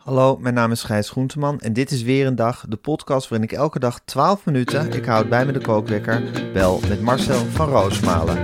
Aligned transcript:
Hallo, 0.00 0.36
mijn 0.36 0.54
naam 0.54 0.70
is 0.70 0.82
Gijs 0.82 1.10
Groenteman 1.10 1.60
en 1.60 1.72
dit 1.72 1.90
is 1.90 2.02
weer 2.02 2.26
een 2.26 2.34
dag, 2.34 2.64
de 2.68 2.76
podcast 2.76 3.28
waarin 3.28 3.48
ik 3.48 3.56
elke 3.56 3.78
dag 3.78 4.00
12 4.04 4.44
minuten, 4.44 4.92
ik 4.92 5.04
houd 5.04 5.28
bij 5.28 5.46
me 5.46 5.52
de 5.52 5.60
kookwekker, 5.60 6.22
bel 6.52 6.80
met 6.88 7.00
Marcel 7.00 7.44
van 7.44 7.68
Roosmalen. 7.68 8.36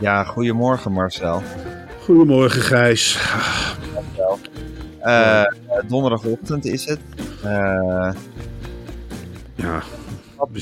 Ja, 0.00 0.24
goedemorgen 0.24 0.92
Marcel. 0.92 1.42
Goedemorgen 2.02 2.62
Gijs. 2.62 3.32
Eh, 5.00 5.42
donderdagochtend 5.86 6.64
is 6.64 6.84
het. 6.84 7.00
Eh 7.44 8.10
Ja, 8.10 8.27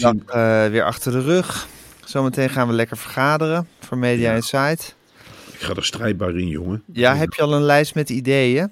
dag, 0.01 0.13
zien, 0.13 0.23
eh, 0.27 0.67
weer 0.67 0.85
achter 0.85 1.13
de 1.13 1.21
rug. 1.21 1.67
Zometeen 2.05 2.51
gaan 2.51 2.69
we 2.69 2.75
lekker 2.75 2.97
vergaderen 2.97 3.69
voor 3.81 3.99
Media 3.99 4.33
Insight. 4.33 4.95
ik 5.53 5.61
ga 5.61 5.75
er 5.75 5.85
strijdbaar 5.85 6.37
in, 6.37 6.49
jongen. 6.49 6.83
Ja, 6.93 7.17
heb 7.17 7.33
je 7.33 7.43
al 7.43 7.55
een 7.55 7.63
lijst 7.63 7.95
met 7.95 8.11
ideeën? 8.11 8.71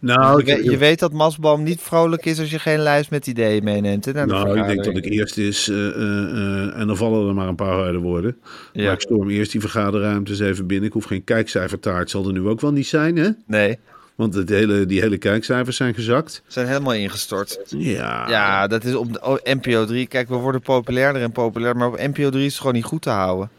Nou, 0.00 0.44
Je, 0.44 0.58
ik, 0.58 0.70
je 0.70 0.76
weet 0.76 0.98
dat 0.98 1.12
Masboom 1.12 1.62
niet 1.62 1.80
vrolijk 1.80 2.24
is 2.24 2.38
als 2.38 2.50
je 2.50 2.58
geen 2.58 2.78
lijst 2.78 3.10
met 3.10 3.26
ideeën 3.26 3.64
meeneemt. 3.64 4.04
Hè, 4.04 4.26
nou, 4.26 4.58
ik 4.58 4.66
denk 4.66 4.84
dat 4.84 4.96
ik 4.96 5.04
eerst 5.04 5.38
is, 5.38 5.68
eh, 5.68 5.88
eh, 5.88 6.80
en 6.80 6.86
dan 6.86 6.96
vallen 6.96 7.28
er 7.28 7.34
maar 7.34 7.48
een 7.48 7.54
paar 7.54 7.72
harde 7.72 7.98
woorden. 7.98 8.36
Ja. 8.72 8.84
Maar 8.84 8.92
ik 8.92 9.00
storm 9.00 9.28
eerst 9.30 9.52
die 9.52 9.60
vergaderruimtes 9.60 10.40
even 10.40 10.66
binnen. 10.66 10.86
Ik 10.86 10.92
hoef 10.92 11.04
geen 11.04 11.24
kijkcijfertaart, 11.24 12.10
zal 12.10 12.26
er 12.26 12.32
nu 12.32 12.46
ook 12.46 12.60
wel 12.60 12.72
niet 12.72 12.86
zijn, 12.86 13.16
hè? 13.16 13.28
Nee, 13.46 13.78
Want 14.18 14.34
het 14.34 14.48
hele, 14.48 14.86
die 14.86 15.00
hele 15.00 15.18
kijkcijfers 15.18 15.76
zijn 15.76 15.94
gezakt. 15.94 16.32
ze 16.32 16.52
zijn 16.52 16.66
helemaal 16.66 16.94
ingestort. 16.94 17.58
Ja, 17.68 18.28
Ja, 18.30 18.66
dat 18.66 18.84
is 18.84 18.94
op 18.94 19.12
de, 19.12 19.20
oh, 19.22 19.36
NPO 19.44 19.84
3. 19.84 20.06
Kijk, 20.06 20.28
we 20.28 20.34
worden 20.34 20.60
populairder 20.60 21.22
en 21.22 21.32
populairder, 21.32 21.82
maar 21.82 21.88
op 21.92 21.98
NPO 22.16 22.30
3 22.30 22.44
is 22.44 22.50
het 22.50 22.58
gewoon 22.58 22.74
niet 22.74 22.84
goed 22.84 23.02
te 23.02 23.10
houden. 23.10 23.50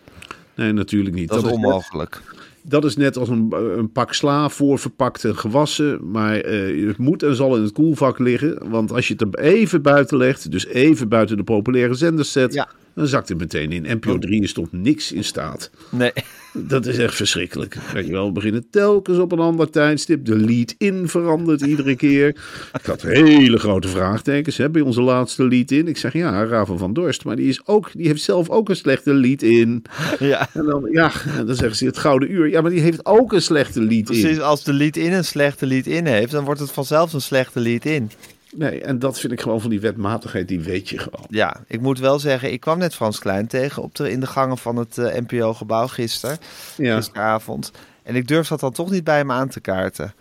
nee, 0.56 0.72
natuurlijk 0.74 1.16
niet. 1.16 1.30
Dat, 1.30 1.38
is 1.38 1.44
net- 1.44 1.54
onmogelijk. 1.54 2.22
Dat 2.62 2.86
is 2.86 2.96
net 2.96 3.18
als 3.18 3.30
een, 3.30 3.54
een 3.78 3.92
pak 3.92 4.14
sla 4.14 4.50
voor 4.50 4.80
verpakte 4.80 5.34
gewassen. 5.36 6.12
Maar 6.12 6.36
eh, 6.40 6.88
het 6.88 6.98
moet 6.98 7.24
en 7.24 7.36
zal 7.36 7.56
in 7.56 7.62
het 7.64 7.72
koelvak 7.72 8.20
liggen. 8.20 8.70
Want 8.70 8.92
als 8.92 9.08
je 9.08 9.14
het 9.18 9.22
er 9.36 9.40
even 9.44 9.82
buiten 9.82 10.18
legt, 10.18 10.52
dus 10.52 10.66
even 10.68 11.08
buiten 11.08 11.38
de 11.38 11.44
populaire 11.44 11.94
zenders 11.94 12.32
zet, 12.32 12.54
Ja. 12.54 12.68
Dan 13.00 13.08
zakt 13.08 13.30
het 13.30 13.38
meteen 13.38 13.72
in. 13.72 13.98
NPO 13.98 14.18
3 14.18 14.42
is 14.42 14.54
tot 14.54 14.72
niks 14.72 15.12
in 15.12 15.24
staat. 15.24 15.70
Nee. 15.90 16.12
Dat 16.54 16.86
is 16.86 16.98
echt 16.98 17.16
verschrikkelijk. 17.16 17.78
Weet 17.94 18.06
je 18.06 18.12
wel, 18.12 18.26
we 18.26 18.32
beginnen 18.32 18.70
telkens 18.70 19.18
op 19.18 19.32
een 19.32 19.40
ander 19.40 19.70
tijdstip. 19.70 20.26
De 20.26 20.36
lead-in 20.36 21.08
verandert 21.08 21.62
iedere 21.62 21.96
keer. 21.96 22.28
Ik 22.74 22.86
had 22.86 23.02
hele 23.02 23.60
grote 23.60 23.88
vraagtekens 23.88 24.58
hè, 24.58 24.70
bij 24.70 24.82
onze 24.82 25.02
laatste 25.02 25.48
lead-in. 25.48 25.88
Ik 25.88 25.98
zeg 25.98 26.14
ja, 26.14 26.46
Raven 26.46 26.78
van 26.78 26.94
Dorst. 26.94 27.26
Maar 27.26 27.36
die, 27.36 27.48
is 27.48 27.66
ook, 27.66 27.90
die 27.94 28.08
heeft 28.08 28.22
zelf 28.22 28.50
ook 28.50 28.70
een 28.70 28.76
slechte 28.76 29.14
lead-in. 29.14 29.84
Ja. 30.20 30.50
En 30.54 30.66
dan, 30.66 30.88
ja, 30.92 31.12
en 31.38 31.46
dan 31.46 31.56
zeggen 31.56 31.78
ze 31.78 31.86
het 31.86 31.98
gouden 31.98 32.32
uur. 32.32 32.50
Ja, 32.50 32.62
maar 32.62 32.72
die 32.72 32.82
heeft 32.82 33.06
ook 33.06 33.34
een 33.34 33.42
slechte 33.42 33.80
lead-in. 33.80 34.22
Precies, 34.22 34.40
als 34.40 34.64
de 34.64 34.74
lead 34.74 34.96
in 34.96 35.14
een 35.14 35.26
slechte 35.26 35.66
lead 35.66 35.86
in 35.86 36.06
heeft, 36.06 36.32
dan 36.32 36.44
wordt 36.44 36.60
het 36.60 36.72
vanzelf 36.72 37.14
een 37.14 37.22
slechte 37.22 37.60
lead 37.60 37.86
in. 37.86 38.12
Nee, 38.56 38.82
en 38.82 39.00
dat 39.00 39.20
vind 39.20 39.34
ik 39.34 39.42
gewoon 39.42 39.62
van 39.62 39.70
die 39.70 39.80
wetmatigheid, 39.80 40.48
die 40.48 40.60
weet 40.60 40.90
je 40.90 40.98
gewoon. 40.98 41.26
Ja, 41.30 41.56
ik 41.68 41.82
moet 41.82 42.00
wel 42.00 42.20
zeggen, 42.20 42.52
ik 42.52 42.60
kwam 42.60 42.78
net 42.78 42.96
Frans 42.96 43.20
Klein 43.20 43.48
tegen 43.48 43.84
op 43.84 43.96
de, 43.96 44.12
in 44.12 44.20
de 44.20 44.28
gangen 44.28 44.58
van 44.58 44.76
het 44.76 44.98
eh, 44.98 45.20
NPO-gebouw 45.28 45.88
gisteren, 45.88 46.38
Ja. 46.78 46.96
gisteravond. 46.96 47.72
En 48.04 48.16
ik 48.16 48.28
durf 48.28 48.48
dat 48.48 48.60
dan 48.60 48.72
toch 48.72 48.92
niet 48.92 49.04
bij 49.04 49.18
hem 49.18 49.32
aan 49.32 49.50
te 49.50 49.60
kaarten. 49.60 50.14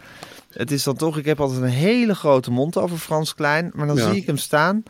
Het 0.52 0.70
is 0.70 0.82
dan 0.82 0.96
toch, 0.96 1.18
ik 1.18 1.24
heb 1.24 1.40
altijd 1.40 1.60
een 1.62 1.68
hele 1.68 2.14
grote 2.14 2.50
mond 2.50 2.76
over 2.76 2.96
Frans 2.98 3.34
Klein, 3.34 3.70
maar 3.74 3.86
dan 3.86 3.96
Ja. 3.96 4.08
zie 4.10 4.20
ik 4.20 4.26
hem 4.26 4.36
staan 4.36 4.82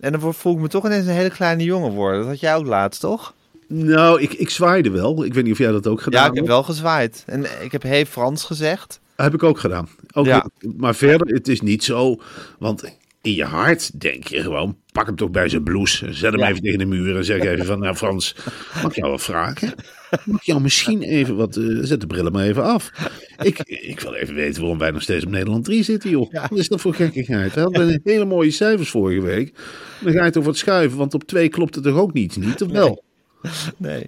en 0.00 0.12
dan 0.12 0.34
voel 0.34 0.52
ik 0.54 0.58
me 0.60 0.68
toch 0.68 0.84
ineens 0.84 1.06
een 1.06 1.12
hele 1.12 1.30
kleine 1.30 1.64
jongen 1.64 1.90
worden. 1.92 2.20
Dat 2.20 2.28
had 2.28 2.40
jij 2.40 2.54
ook 2.54 2.66
laatst, 2.66 3.00
toch? 3.00 3.34
Nou, 3.68 4.20
ik, 4.22 4.32
ik 4.32 4.50
zwaaide 4.50 4.90
wel. 4.90 5.24
Ik 5.24 5.34
weet 5.34 5.44
niet 5.44 5.52
of 5.52 5.58
jij 5.58 5.70
dat 5.72 5.86
ook 5.86 6.02
gedaan 6.02 6.20
Ja, 6.22 6.26
ik 6.28 6.34
heb 6.34 6.44
hebt. 6.44 6.54
wel 6.56 6.62
gezwaaid. 6.62 7.22
En 7.26 7.44
ik 7.64 7.72
heb 7.72 7.82
hey 7.82 8.06
Frans 8.06 8.44
gezegd. 8.44 9.00
Heb 9.16 9.34
ik 9.34 9.42
ook 9.42 9.58
gedaan. 9.58 9.88
Ook, 10.12 10.26
Ja. 10.26 10.46
Maar 10.76 10.94
verder, 10.94 11.26
het 11.34 11.48
is 11.48 11.60
niet 11.60 11.84
zo. 11.84 12.20
Want 12.58 12.96
in 13.22 13.34
je 13.34 13.44
hart 13.44 14.00
denk 14.00 14.26
je 14.26 14.42
gewoon, 14.42 14.76
pak 14.92 15.06
hem 15.06 15.16
toch 15.16 15.30
bij 15.30 15.48
zijn 15.48 15.62
blouse. 15.62 16.12
Zet 16.12 16.32
hem 16.32 16.40
Ja. 16.40 16.48
even 16.48 16.62
tegen 16.62 16.78
de 16.78 16.84
muur 16.84 17.16
en 17.16 17.24
zeg 17.24 17.40
even 17.40 17.66
van, 17.66 17.78
nou 17.78 17.94
Frans, 17.96 18.36
mag 18.74 18.90
ik 18.90 18.94
jou 18.96 19.10
wat 19.10 19.22
vragen? 19.22 19.74
Mag 20.24 20.40
ik 20.40 20.42
jou 20.46 20.60
misschien 20.60 21.02
even 21.02 21.36
wat, 21.36 21.56
eh, 21.56 21.64
zet 21.80 22.00
de 22.00 22.06
brillen 22.06 22.32
maar 22.32 22.44
even 22.44 22.62
af. 22.64 22.90
Ik, 23.42 23.58
ik 23.64 24.00
wil 24.00 24.14
even 24.14 24.34
weten 24.34 24.60
waarom 24.60 24.78
wij 24.78 24.90
nog 24.90 25.02
steeds 25.02 25.24
op 25.24 25.30
Nederland 25.30 25.64
3 25.64 25.82
zitten, 25.82 26.10
joh. 26.10 26.32
Wat 26.48 26.58
is 26.58 26.68
dat 26.68 26.80
voor 26.80 26.94
gekkigheid? 26.94 27.54
We 27.54 27.60
hadden 27.60 28.00
hele 28.04 28.24
mooie 28.24 28.50
cijfers 28.50 28.90
vorige 28.90 29.20
week. 29.20 29.54
Dan 30.00 30.12
ga 30.12 30.24
je 30.24 30.30
toch 30.30 30.44
wat 30.44 30.56
schuiven, 30.56 30.98
want 30.98 31.14
op 31.14 31.24
twee 31.24 31.48
klopt 31.48 31.74
het 31.74 31.84
toch 31.84 31.96
ook 31.98 32.12
niet, 32.12 32.36
niet 32.36 32.62
of 32.62 32.70
wel? 32.70 33.02
Nee, 33.76 34.06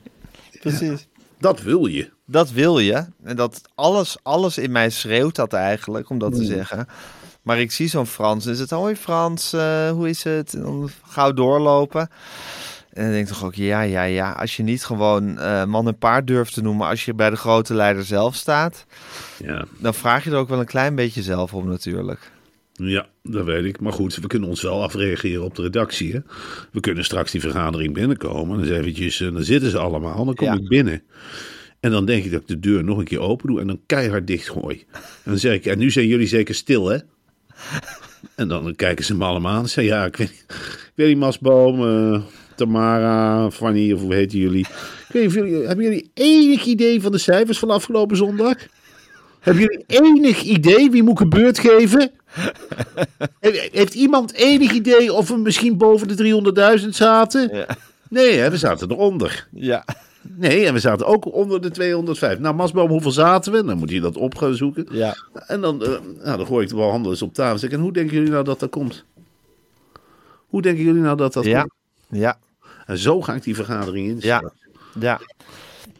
precies. 0.60 1.06
Dat 1.38 1.60
wil 1.62 1.86
je. 1.86 2.10
Dat 2.26 2.50
wil 2.50 2.78
je. 2.78 3.04
En 3.24 3.36
dat 3.36 3.60
alles, 3.74 4.16
alles 4.22 4.58
in 4.58 4.72
mij 4.72 4.90
schreeuwt 4.90 5.34
dat 5.34 5.52
eigenlijk, 5.52 6.10
om 6.10 6.18
dat 6.18 6.30
Hmm. 6.32 6.40
te 6.40 6.46
zeggen. 6.46 6.88
Maar 7.42 7.60
ik 7.60 7.72
zie 7.72 7.88
zo'n 7.88 8.06
Frans 8.06 8.46
en 8.46 8.52
is 8.52 8.58
het, 8.58 8.70
hoi 8.70 8.96
Frans, 8.96 9.52
eh, 9.52 9.90
hoe 9.90 10.08
is 10.08 10.24
het? 10.24 10.54
En 10.54 10.62
dan 10.62 10.90
gauw 11.08 11.32
doorlopen. 11.32 12.10
En 12.92 13.02
dan 13.04 13.12
denk 13.12 13.26
ik 13.28 13.32
toch 13.34 13.44
ook, 13.44 13.54
ja, 13.54 13.80
ja, 13.80 14.02
ja. 14.02 14.32
Als 14.32 14.56
je 14.56 14.62
niet 14.62 14.84
gewoon 14.84 15.38
eh, 15.38 15.64
man 15.64 15.86
en 15.86 15.98
paard 15.98 16.26
durft 16.26 16.54
te 16.54 16.62
noemen 16.62 16.86
als 16.86 17.04
je 17.04 17.14
bij 17.14 17.30
de 17.30 17.36
grote 17.36 17.74
leider 17.74 18.04
zelf 18.04 18.34
staat, 18.34 18.84
Ja. 19.38 19.64
dan 19.78 19.94
vraag 19.94 20.24
je 20.24 20.30
er 20.30 20.36
ook 20.36 20.48
wel 20.48 20.58
een 20.60 20.64
klein 20.66 20.94
beetje 20.94 21.22
zelf 21.22 21.54
om 21.54 21.68
natuurlijk. 21.68 22.30
Ja, 22.86 23.06
dat 23.22 23.44
weet 23.44 23.64
ik. 23.64 23.80
Maar 23.80 23.92
goed, 23.92 24.14
we 24.16 24.26
kunnen 24.26 24.48
ons 24.48 24.62
wel 24.62 24.82
afreageren 24.82 25.42
op 25.44 25.54
de 25.54 25.62
redactie. 25.62 26.12
Hè? 26.12 26.18
We 26.72 26.80
kunnen 26.80 27.04
straks 27.04 27.30
die 27.30 27.40
vergadering 27.40 27.94
binnenkomen. 27.94 28.58
Dan, 28.58 28.66
eens 28.68 28.76
eventjes, 28.78 29.20
eh, 29.20 29.32
dan 29.32 29.44
zitten 29.44 29.70
ze 29.70 29.78
allemaal. 29.78 30.24
Dan 30.24 30.34
kom 30.34 30.46
Ja. 30.46 30.54
ik 30.54 30.68
binnen. 30.68 31.02
En 31.80 31.90
dan 31.90 32.04
denk 32.04 32.24
ik 32.24 32.30
dat 32.32 32.40
ik 32.40 32.46
de 32.46 32.58
deur 32.60 32.84
nog 32.84 32.98
een 32.98 33.04
keer 33.04 33.20
open 33.20 33.48
doe 33.48 33.60
en 33.60 33.66
dan 33.66 33.80
keihard 33.86 34.26
dichtgooi. 34.26 34.84
En 34.92 35.00
dan 35.30 35.38
zeg 35.38 35.54
ik, 35.54 35.66
en 35.66 35.78
nu 35.78 35.90
zijn 35.90 36.06
jullie 36.06 36.26
zeker 36.26 36.54
stil, 36.54 36.86
hè? 36.88 36.98
En 38.34 38.48
dan 38.48 38.74
kijken 38.74 39.04
ze 39.04 39.16
me 39.16 39.24
allemaal 39.24 39.52
aan. 39.52 39.62
En 39.62 39.68
zeggen, 39.68 39.94
ja, 39.94 40.04
ik 40.04 40.16
weet, 40.16 40.30
niet- 40.30 40.44
ik 40.48 40.92
weet 40.94 41.08
niet, 41.08 41.18
Masboom, 41.18 41.82
eh, 42.14 42.22
Tamara, 42.56 43.50
Fanny, 43.50 43.92
of 43.92 44.00
hoe 44.00 44.14
heten 44.14 44.38
jullie? 44.38 44.60
Ik 45.08 45.12
weet 45.12 45.22
niet, 45.22 45.30
of 45.30 45.34
jullie- 45.34 45.66
hebben 45.66 45.84
jullie 45.84 46.10
enig 46.14 46.64
idee 46.64 47.00
van 47.00 47.12
de 47.12 47.18
cijfers 47.18 47.58
van 47.58 47.70
afgelopen 47.70 48.16
zondag? 48.16 48.56
Hebben 49.40 49.62
jullie 49.62 49.84
enig 49.86 50.42
idee 50.42 50.90
wie 50.90 51.02
moet 51.02 51.20
een 51.20 51.28
beurt 51.28 51.58
geven? 51.58 52.10
He- 53.40 53.68
Heeft 53.72 53.94
iemand 53.94 54.32
enig 54.32 54.72
idee 54.72 55.12
of 55.12 55.28
we 55.28 55.36
misschien 55.36 55.76
boven 55.76 56.08
de 56.16 56.78
300.000 56.82 56.88
zaten? 56.88 57.66
Nee, 58.08 58.32
hè, 58.38 58.50
we 58.50 58.56
zaten 58.56 58.90
eronder. 58.90 59.48
Ja. 59.52 59.84
Nee, 60.22 60.66
en 60.66 60.72
we 60.72 60.78
zaten 60.78 61.06
ook 61.06 61.32
onder 61.34 61.60
de 61.60 61.70
205. 61.70 62.38
Nou, 62.38 62.54
Masboom, 62.54 62.88
hoeveel 62.90 63.10
zaten 63.10 63.52
we? 63.52 63.64
Dan 63.64 63.78
moet 63.78 63.90
je 63.90 64.00
dat 64.00 64.16
op 64.16 64.34
gaan 64.36 64.54
zoeken. 64.54 64.86
Ja. 64.90 65.16
En 65.46 65.60
dan, 65.60 65.82
eh, 65.84 65.88
nou, 66.24 66.36
dan 66.36 66.46
gooi 66.46 66.64
ik 66.64 66.70
de 66.70 66.76
wel 66.76 67.04
eens 67.04 67.22
op 67.22 67.34
tafel. 67.34 67.52
en 67.52 67.58
Zeg, 67.58 67.70
en 67.70 67.80
hoe 67.80 67.92
denken 67.92 68.14
jullie 68.16 68.30
nou 68.30 68.44
dat 68.44 68.60
dat 68.60 68.70
komt? 68.70 69.04
Hoe 70.46 70.62
denken 70.62 70.84
jullie 70.84 71.02
nou 71.02 71.16
dat 71.16 71.32
dat 71.32 71.44
Ja. 71.44 71.60
komt? 71.60 71.72
Ja. 72.20 72.38
En 72.86 72.98
zo 72.98 73.22
ga 73.22 73.34
ik 73.34 73.42
die 73.42 73.54
vergadering 73.54 74.08
in. 74.08 74.16
Ja, 74.20 74.52
ja. 75.00 75.20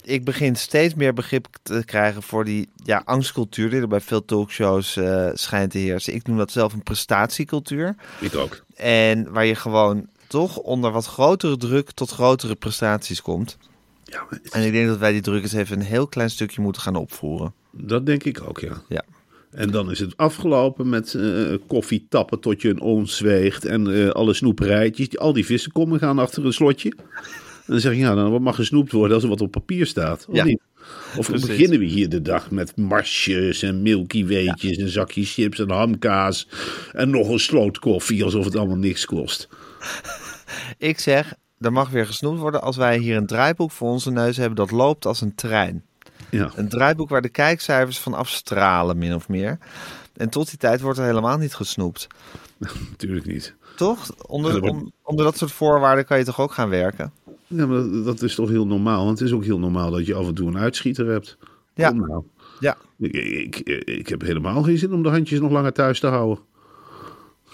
Ik 0.09 0.25
begin 0.25 0.57
steeds 0.57 0.95
meer 0.95 1.15
begrip 1.15 1.47
te 1.63 1.83
krijgen 1.85 2.23
voor 2.23 2.45
die 2.45 2.69
ja, 2.85 3.03
angstcultuur 3.05 3.71
die 3.71 3.81
er 3.81 3.89
bij 3.89 4.01
veel 4.01 4.25
talkshows 4.25 4.97
eh, 4.97 5.31
schijnt 5.35 5.71
te 5.71 5.79
heersen. 5.79 6.15
Ik 6.15 6.27
noem 6.27 6.37
dat 6.37 6.51
zelf 6.51 6.73
een 6.73 6.83
prestatiecultuur. 6.83 7.95
Ik 8.21 8.35
ook. 8.35 8.65
En 8.77 9.33
waar 9.33 9.45
je 9.45 9.55
gewoon 9.55 10.09
toch 10.27 10.57
onder 10.57 10.91
wat 10.91 11.07
grotere 11.07 11.57
druk 11.57 11.91
tot 11.91 12.11
grotere 12.11 12.55
prestaties 12.55 13.23
komt. 13.23 13.57
Ja, 14.05 14.27
maar 14.31 14.41
En 14.51 14.63
ik 14.63 14.73
denk 14.73 14.89
dat 14.89 14.99
wij 14.99 15.13
die 15.13 15.21
druk 15.21 15.43
eens 15.43 15.53
even 15.53 15.81
een 15.81 15.87
heel 15.87 16.07
klein 16.07 16.31
stukje 16.31 16.61
moeten 16.61 16.83
gaan 16.83 16.97
opvoeren. 16.97 17.53
dat 17.71 18.07
denk 18.07 18.25
ik 18.25 18.43
ook, 18.49 18.61
ja. 18.61 18.83
Ja. 18.89 19.05
En 19.51 19.71
dan 19.71 19.91
is 19.91 19.99
het 19.99 20.17
afgelopen 20.17 20.89
met 20.89 21.15
eh, 21.15 21.55
koffie 21.67 22.07
tappen 22.09 22.41
tot 22.41 22.63
je 22.63 22.69
een 22.69 22.81
ons 22.81 23.21
weegt. 23.21 23.65
En 23.65 23.95
eh, 23.95 24.11
alle 24.11 24.35
snoeperijtjes. 24.35 25.19
Al 25.19 25.33
die 25.33 25.47
vissenkommen 25.47 25.99
gaan 25.99 26.19
achter 26.19 26.47
een 26.47 26.53
slotje. 26.53 26.93
Dan 27.69 27.81
zeg 27.81 27.93
je, 27.93 27.99
ja, 27.99 28.15
dan 28.15 28.31
wat 28.31 28.41
mag 28.41 28.55
gesnoept 28.55 28.93
worden 28.93 29.15
als 29.15 29.23
er 29.23 29.29
wat 29.29 29.41
op 29.41 29.51
papier 29.51 29.87
staat. 29.87 30.27
Of 30.29 30.35
Ja. 30.37 30.45
niet? 30.45 30.61
Of 31.17 31.27
Precies. 31.27 31.47
beginnen 31.47 31.79
we 31.79 31.85
hier 31.85 32.09
de 32.09 32.23
dag 32.23 32.51
met 32.51 32.77
marsjes 32.77 33.63
en 33.63 33.83
Milky 33.83 34.25
Weetjes 34.27 34.77
en 34.77 34.89
zakjes 34.89 35.33
chips 35.35 35.59
en 35.59 35.71
hamkaas. 35.71 36.49
En 36.93 37.11
nog 37.11 37.29
een 37.29 37.39
sloot 37.39 37.79
koffie, 37.79 38.25
alsof 38.25 38.45
het 38.45 38.57
allemaal 38.57 38.77
niks 38.77 39.05
kost. 39.07 39.49
Ik 40.79 40.99
zeg, 40.99 41.35
er 41.61 41.73
mag 41.73 41.91
weer 41.91 42.07
gesnoept 42.07 42.39
worden 42.41 42.63
als 42.63 42.77
wij 42.77 42.99
hier 42.99 43.17
een 43.17 43.27
draaiboek 43.27 43.71
voor 43.71 43.89
onze 43.91 44.11
neus 44.11 44.37
hebben 44.37 44.57
dat 44.57 44.71
loopt 44.71 45.07
als 45.07 45.21
een 45.21 45.35
trein. 45.35 45.85
Ja, 46.31 46.51
Een 46.55 46.69
draaiboek 46.69 47.09
waar 47.09 47.23
de 47.23 47.29
kijkcijfers 47.29 47.99
van 47.99 48.15
afstralen, 48.15 48.99
min 48.99 49.15
of 49.15 49.29
meer. 49.29 49.59
En 50.17 50.29
tot 50.29 50.49
die 50.49 50.59
tijd 50.59 50.81
wordt 50.81 50.99
er 50.99 51.05
helemaal 51.05 51.39
niet 51.39 51.55
gesnoept. 51.55 52.07
natuurlijk 52.91 53.27
niet. 53.27 53.55
Toch? 53.77 54.11
Onder, 54.27 54.55
Ja, 54.55 54.61
dat 54.61 54.69
wordt- 54.71 54.85
on- 54.85 54.93
onder 55.03 55.25
dat 55.25 55.37
soort 55.39 55.53
voorwaarden 55.53 56.05
kan 56.05 56.19
je 56.19 56.25
toch 56.25 56.41
ook 56.41 56.53
gaan 56.53 56.69
werken? 56.69 57.13
Ja, 57.49 57.67
maar 57.67 57.77
dat, 57.83 58.05
dat 58.05 58.23
is 58.23 58.35
toch 58.35 58.49
heel 58.49 58.67
normaal. 58.67 59.05
Want 59.05 59.19
het 59.19 59.29
is 59.29 59.35
ook 59.35 59.45
heel 59.45 59.59
normaal 59.59 59.91
dat 59.91 60.07
je 60.07 60.15
af 60.15 60.27
en 60.27 60.35
toe 60.35 60.49
een 60.49 60.59
uitschieter 60.59 61.07
hebt. 61.07 61.37
Ja. 61.75 61.89
Kom 61.89 62.07
nou. 62.07 62.23
Ja. 62.61 62.77
Ik, 62.99 63.57
ik, 63.57 63.83
ik 63.85 64.09
heb 64.09 64.21
helemaal 64.21 64.63
geen 64.63 64.79
zin 64.79 64.93
om 64.93 65.03
de 65.03 65.09
handjes 65.09 65.41
nog 65.41 65.51
langer 65.51 65.73
thuis 65.73 66.01
te 66.01 66.07
houden. 66.07 66.39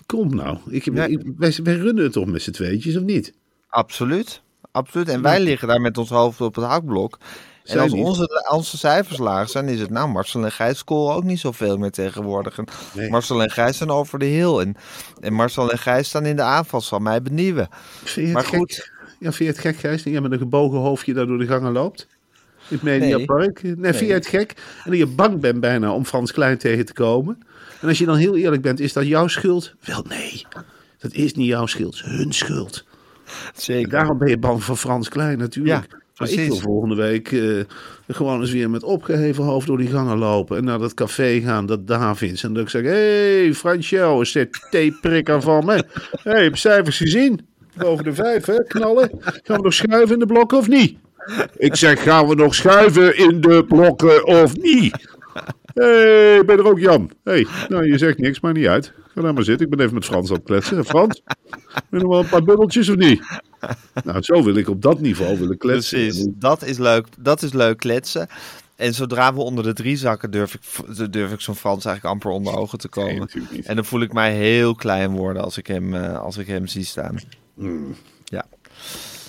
Kom 0.07 0.35
nou. 0.35 0.59
Ik, 0.69 0.85
heb- 0.85 0.95
Ja. 0.95 1.05
ik- 1.05 1.33
wij, 1.37 1.59
wij 1.63 1.75
runnen 1.77 2.05
het 2.05 2.13
toch 2.13 2.27
met 2.27 2.43
z'n 2.43 2.51
tweetjes, 2.51 2.97
of 2.97 3.03
niet? 3.03 3.33
Absoluut. 3.69 4.43
Absoluut. 4.71 5.09
En 5.09 5.23
wij 5.23 5.41
liggen 5.41 5.69
daar 5.69 5.81
met 5.81 5.99
ons 5.99 6.09
hoofd 6.11 6.41
op 6.41 6.55
het 6.55 6.65
hakblok. 6.65 7.19
En 7.65 7.79
als 7.79 7.93
onze, 7.93 8.47
onze 8.51 8.79
cijfers 8.79 9.19
laag 9.19 9.49
zijn, 9.51 9.69
is 9.69 9.81
het 9.81 9.91
nou, 9.91 10.09
Marcel 10.11 10.45
en 10.45 10.53
Gijs 10.53 10.79
scoren 10.79 11.15
ook 11.17 11.25
niet 11.25 11.39
zoveel 11.41 11.77
meer 11.79 11.91
tegenwoordig. 11.91 12.59
En 12.59 12.65
Nee. 12.95 13.11
Marcel 13.11 13.43
en 13.43 13.51
Gijs 13.51 13.77
zijn 13.77 13.91
over 13.91 14.19
de 14.19 14.25
heel. 14.25 14.61
En, 14.61 14.75
en 15.21 15.33
Marcel 15.33 15.71
en 15.71 15.79
Gijs 15.79 16.09
staan 16.09 16.27
in 16.27 16.37
de 16.37 16.43
aanval, 16.43 16.81
zal 16.81 16.99
mij 16.99 17.23
benieuwen. 17.23 17.69
Maar 18.33 18.45
goed. 18.45 18.93
Ja, 19.25 19.33
vind 19.33 19.39
je 19.49 19.55
het 19.55 19.59
gek, 19.59 19.77
Gijs, 19.77 20.03
dat 20.03 20.13
jij 20.13 20.23
met 20.23 20.33
een 20.33 20.39
gebogen 20.39 20.79
hoofdje 20.79 21.15
daar 21.15 21.27
door 21.27 21.39
de 21.39 21.47
gangen 21.47 21.73
loopt? 21.73 22.07
In 22.69 22.77
het 22.77 22.83
Mediapark? 22.83 23.63
Nee. 23.63 23.93
vind 23.93 24.09
je 24.09 24.13
het 24.13 24.27
gek? 24.27 24.55
En 24.85 24.91
dat 24.91 24.99
je 24.99 25.07
bang 25.07 25.41
bent 25.41 25.61
bijna 25.61 25.93
om 25.93 26.05
Frans 26.05 26.33
Klein 26.33 26.59
tegen 26.59 26.87
te 26.87 26.93
komen? 26.93 27.39
En 27.81 27.89
als 27.89 27.99
je 27.99 28.05
dan 28.05 28.17
heel 28.17 28.37
eerlijk 28.37 28.63
bent, 28.63 28.81
is 28.81 28.93
dat 28.93 29.07
jouw 29.07 29.27
schuld? 29.27 29.75
Wel, 29.85 30.05
nee. 30.09 30.47
Dat 30.99 31.13
is 31.13 31.35
niet 31.35 31.47
jouw 31.47 31.67
schuld, 31.67 31.99
het 31.99 32.07
is 32.07 32.17
hun 32.17 32.33
schuld. 32.33 32.85
En 33.27 33.61
Zeker. 33.63 33.91
daarom 33.91 34.19
ben 34.19 34.29
je 34.29 34.39
bang 34.39 34.65
voor 34.65 34.77
Frans 34.77 35.09
Klein 35.09 35.39
natuurlijk. 35.39 35.91
Ja, 35.91 35.99
maar 36.17 36.31
ik 36.31 36.49
wil 36.49 36.57
volgende 36.57 36.95
week 36.95 37.33
eh, 37.33 37.61
gewoon 38.09 38.41
eens 38.41 38.53
weer 38.53 38.71
met 38.71 38.83
opgeheven 38.83 39.45
hoofd 39.45 39.67
door 39.67 39.79
die 39.79 39.89
gangen 39.89 40.19
lopen. 40.19 40.57
En 40.57 40.65
naar 40.65 40.79
dat 40.79 40.95
café 40.95 41.41
gaan, 41.41 41.67
dat 41.67 41.87
Davids. 41.87 42.45
En 42.45 42.53
dat 42.53 42.63
ik 42.63 42.69
zeg, 42.69 42.83
hé 42.83 43.43
hey, 43.43 43.55
Fransjo, 43.55 44.21
is 44.21 44.33
dit 44.33 44.67
theeprikker 44.71 45.43
van 45.43 45.65
me? 45.65 45.85
Hé, 46.23 46.31
hey, 46.33 46.43
heb 46.43 46.57
cijfers 46.57 46.97
gezien? 46.97 47.53
Boven 47.77 48.05
de 48.05 48.15
vijf, 48.15 48.47
hè, 48.47 48.65
knallen. 48.65 49.11
Gaan 49.21 49.57
we 49.57 49.63
nog 49.63 49.75
schuiven 49.75 50.13
in 50.13 50.19
de 50.19 50.27
blokken 50.27 50.59
of 50.59 50.69
niet? 50.69 50.99
Ik 51.57 51.77
zeg, 51.77 52.03
gaan 52.03 52.29
we 52.29 52.35
nog 52.35 52.55
schuiven 52.55 53.17
in 53.17 53.41
de 53.41 53.65
blokken 53.69 54.27
of 54.27 54.57
niet? 54.57 55.13
Hé, 55.75 55.85
hey, 55.85 56.45
ben 56.45 56.59
er 56.59 56.67
ook 56.67 56.79
Jan? 56.79 57.11
Hé, 57.25 57.33
hey, 57.33 57.47
nou 57.69 57.87
je 57.87 57.99
zegt 57.99 58.19
niks, 58.19 58.41
maar 58.41 58.53
niet 58.53 58.67
uit. 58.67 58.93
Ga 59.15 59.21
daar 59.21 59.35
maar 59.35 59.45
zitten, 59.45 59.67
ik 59.67 59.71
ben 59.71 59.81
even 59.81 59.95
met 59.95 60.05
Frans 60.05 60.31
aan 60.31 60.37
het 60.37 60.45
kletsen. 60.45 60.85
Frans, 60.85 61.23
wil 61.91 62.01
je 62.01 62.07
nog 62.07 62.09
wel 62.09 62.21
een 62.21 62.29
paar 62.29 62.45
bubbeltjes 62.45 62.89
of 62.89 62.97
niet? 62.97 63.23
Nou, 64.05 64.23
zo 64.23 64.43
wil 64.43 64.55
ik 64.55 64.69
op 64.69 64.83
dat 64.83 65.01
niveau 65.01 65.39
willen 65.39 65.59
kletsen. 65.59 65.99
Precies, 65.99 66.27
dat 66.35 66.63
is 66.63 66.79
leuk. 66.79 67.07
Dat 67.19 67.43
is 67.43 67.53
leuk 67.53 67.79
kletsen. 67.79 68.29
En 68.77 68.95
zodra 68.95 69.35
we 69.35 69.41
onder 69.41 69.65
de 69.65 69.73
drie 69.73 69.97
zakken, 69.97 70.31
durf 70.31 70.55
ik, 70.55 71.13
durf 71.13 71.33
ik 71.33 71.41
zo'n 71.41 71.55
Frans 71.55 71.85
eigenlijk 71.85 72.15
amper 72.15 72.31
onder 72.31 72.57
ogen 72.57 72.79
te 72.79 72.89
komen. 72.89 73.29
en 73.65 73.75
dan 73.75 73.85
voel 73.85 74.01
ik 74.01 74.13
mij 74.13 74.35
heel 74.35 74.75
klein 74.75 75.11
worden 75.11 75.43
als 75.43 75.59
ik 75.59 75.67
hem, 75.67 75.95
eh, 75.95 76.19
als 76.19 76.37
ik 76.37 76.47
hem 76.47 76.67
zie 76.67 76.85
staan. 76.85 77.19
Hmm. 77.55 77.95
Ja. 78.25 78.45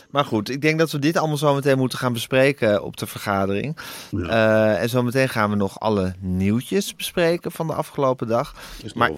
Maar 0.10 0.26
goed, 0.26 0.50
ik 0.50 0.62
denk 0.62 0.80
dat 0.80 0.92
we 0.92 1.00
dit 1.00 1.18
allemaal 1.18 1.38
zo 1.38 1.54
meteen 1.54 1.78
moeten 1.78 1.98
gaan 1.98 2.14
bespreken 2.14 2.84
op 2.84 2.98
de 2.98 3.06
vergadering. 3.06 3.78
Eh, 4.12 4.82
en 4.82 4.90
zo 4.90 5.04
meteen 5.04 5.30
gaan 5.30 5.50
we 5.50 5.56
nog 5.56 5.80
alle 5.80 6.14
nieuwtjes 6.20 6.96
bespreken 6.96 7.52
van 7.52 7.68
de 7.68 7.74
afgelopen 7.74 8.28
dag. 8.28 8.56
Maar 8.94 9.12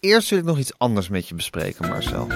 Eerst 0.00 0.30
wil 0.30 0.38
ik 0.38 0.44
nog 0.44 0.58
iets 0.58 0.78
anders 0.78 1.08
met 1.08 1.28
je 1.28 1.34
bespreken, 1.34 1.88
Marcel. 1.88 2.26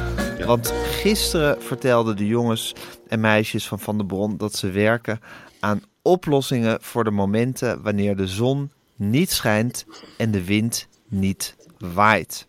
Want 0.47 0.73
gisteren 0.85 1.63
vertelden 1.63 2.17
de 2.17 2.27
jongens 2.27 2.73
en 3.09 3.21
meisjes 3.21 3.69
van 3.69 3.81
Van 3.81 3.97
der 3.97 4.07
Bron 4.07 4.37
dat 4.37 4.55
ze 4.57 4.71
werken 4.71 5.21
aan 5.61 5.83
oplossingen 6.03 6.79
voor 6.81 7.05
de 7.05 7.11
momenten 7.11 7.83
wanneer 7.83 8.17
de 8.17 8.27
zon 8.27 8.71
niet 8.97 9.31
schijnt 9.31 9.85
en 10.17 10.31
de 10.31 10.45
wind 10.45 10.89
niet 11.09 11.57
waait. 11.79 12.47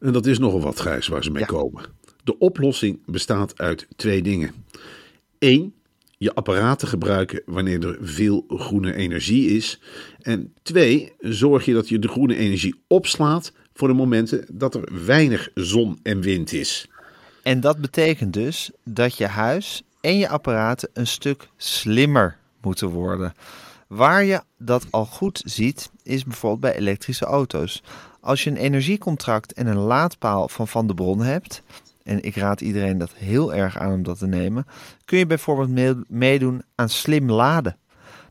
En 0.00 0.12
dat 0.12 0.26
is 0.26 0.38
nogal 0.38 0.60
wat, 0.60 0.80
Gijs, 0.80 1.08
waar 1.08 1.24
ze 1.24 1.30
mee 1.30 1.40
Ja. 1.42 1.46
komen. 1.46 1.84
De 2.24 2.38
oplossing 2.38 2.98
bestaat 3.06 3.58
uit 3.58 3.86
twee 3.96 4.22
dingen. 4.22 4.54
Eén, 5.38 5.74
je 6.18 6.34
apparaten 6.34 6.88
gebruiken 6.88 7.42
wanneer 7.46 7.86
er 7.86 7.98
veel 8.00 8.44
groene 8.48 8.94
energie 8.94 9.48
is. 9.56 9.80
En 10.22 10.54
twee, 10.62 11.12
zorg 11.18 11.64
je 11.64 11.72
dat 11.72 11.88
je 11.88 11.98
de 11.98 12.08
groene 12.08 12.36
energie 12.36 12.82
opslaat 12.86 13.52
voor 13.74 13.88
de 13.88 13.94
momenten 13.94 14.46
dat 14.52 14.74
er 14.74 15.04
weinig 15.06 15.48
zon 15.54 15.98
en 16.02 16.20
wind 16.20 16.52
is. 16.52 16.88
En 17.42 17.60
dat 17.60 17.78
betekent 17.78 18.32
dus 18.32 18.70
dat 18.84 19.16
je 19.16 19.26
huis 19.26 19.82
en 20.00 20.18
je 20.18 20.28
apparaten 20.28 20.90
een 20.92 21.06
stuk 21.06 21.48
slimmer 21.56 22.36
moeten 22.60 22.88
worden. 22.88 23.34
Waar 23.86 24.24
je 24.24 24.42
dat 24.58 24.86
al 24.90 25.06
goed 25.06 25.42
ziet, 25.44 25.90
is 26.02 26.24
bijvoorbeeld 26.24 26.60
bij 26.60 26.76
elektrische 26.76 27.24
auto's. 27.24 27.82
Als 28.20 28.44
je 28.44 28.50
een 28.50 28.56
energiecontract 28.56 29.52
en 29.52 29.66
een 29.66 29.76
laadpaal 29.76 30.48
van 30.48 30.68
Van 30.68 30.86
de 30.86 30.94
Bron 30.94 31.22
hebt, 31.22 31.62
en 32.02 32.22
ik 32.22 32.36
raad 32.36 32.60
iedereen 32.60 32.98
dat 32.98 33.12
heel 33.14 33.54
erg 33.54 33.78
aan 33.78 33.92
om 33.92 34.02
dat 34.02 34.18
te 34.18 34.26
nemen, 34.26 34.66
kun 35.04 35.18
je 35.18 35.26
bijvoorbeeld 35.26 35.68
mee- 35.68 36.04
meedoen 36.08 36.62
aan 36.74 36.88
slim 36.88 37.30
laden. 37.30 37.76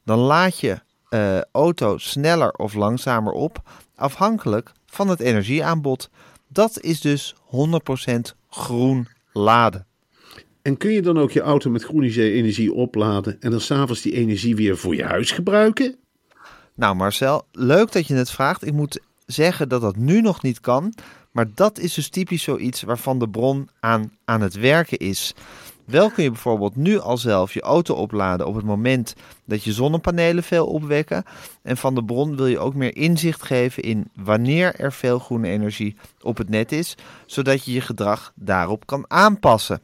Dan 0.04 0.20
laad 0.20 0.60
je 0.60 0.80
eh, 1.10 1.42
auto 1.52 1.98
sneller 1.98 2.52
of 2.52 2.74
langzamer 2.74 3.34
op, 3.34 3.62
afhankelijk 3.96 4.72
van 4.86 5.08
het 5.08 5.20
energieaanbod. 5.20 6.10
Dat 6.48 6.82
is 6.82 7.02
dus 7.02 7.36
100% 7.36 8.36
groen 8.50 9.08
laden. 9.32 9.88
En 10.62 10.78
kun 10.78 10.92
je 10.92 11.02
dan 11.02 11.18
ook 11.20 11.32
je 11.32 11.42
auto 11.42 11.70
met 11.70 11.84
groene 11.84 12.32
energie 12.32 12.74
opladen 12.74 13.38
en 13.40 13.52
dan 13.52 13.62
s'avonds 13.62 14.02
die 14.02 14.14
energie 14.14 14.56
weer 14.56 14.78
voor 14.78 14.96
je 14.96 15.04
huis 15.04 15.32
gebruiken? 15.32 15.96
Nou 16.76 16.96
Marcel, 16.96 17.46
leuk 17.52 17.92
dat 17.92 18.08
je 18.08 18.14
het 18.16 18.32
vraagt. 18.32 18.66
Ik 18.66 18.74
moet 18.74 19.00
zeggen 19.32 19.70
dat 19.70 19.82
dat 19.82 19.96
nu 19.96 20.22
nog 20.22 20.42
niet 20.42 20.60
kan. 20.60 20.94
Maar 21.32 21.46
dat 21.56 21.80
is 21.80 21.94
dus 21.94 22.10
typisch 22.10 22.44
zoiets 22.44 22.82
waarvan 22.82 23.20
de 23.20 23.30
bron 23.30 23.70
aan, 23.80 24.12
aan 24.26 24.42
het 24.42 24.54
werken 24.54 24.98
is. 24.98 25.34
Wel 25.86 26.10
kun 26.10 26.24
je 26.24 26.32
bijvoorbeeld 26.32 26.76
nu 26.76 27.00
al 27.00 27.18
zelf 27.18 27.54
je 27.54 27.62
auto 27.62 27.94
opladen 27.94 28.48
op 28.48 28.56
het 28.56 28.66
moment 28.66 29.16
dat 29.46 29.64
je 29.64 29.74
zonnepanelen 29.74 30.44
veel 30.44 30.68
opwekken. 30.68 31.24
En 31.62 31.78
van 31.78 31.96
de 31.96 32.04
bron 32.04 32.36
wil 32.36 32.48
je 32.48 32.60
ook 32.60 32.74
meer 32.74 32.96
inzicht 32.96 33.44
geven 33.44 33.84
in 33.84 34.10
wanneer 34.16 34.76
er 34.76 34.94
veel 34.94 35.20
groene 35.20 35.48
energie 35.48 35.96
op 36.22 36.38
het 36.38 36.50
net 36.50 36.72
is, 36.72 36.96
zodat 37.26 37.66
je 37.66 37.72
je 37.72 37.82
gedrag 37.82 38.32
daarop 38.36 38.86
kan 38.86 39.06
aanpassen. 39.08 39.82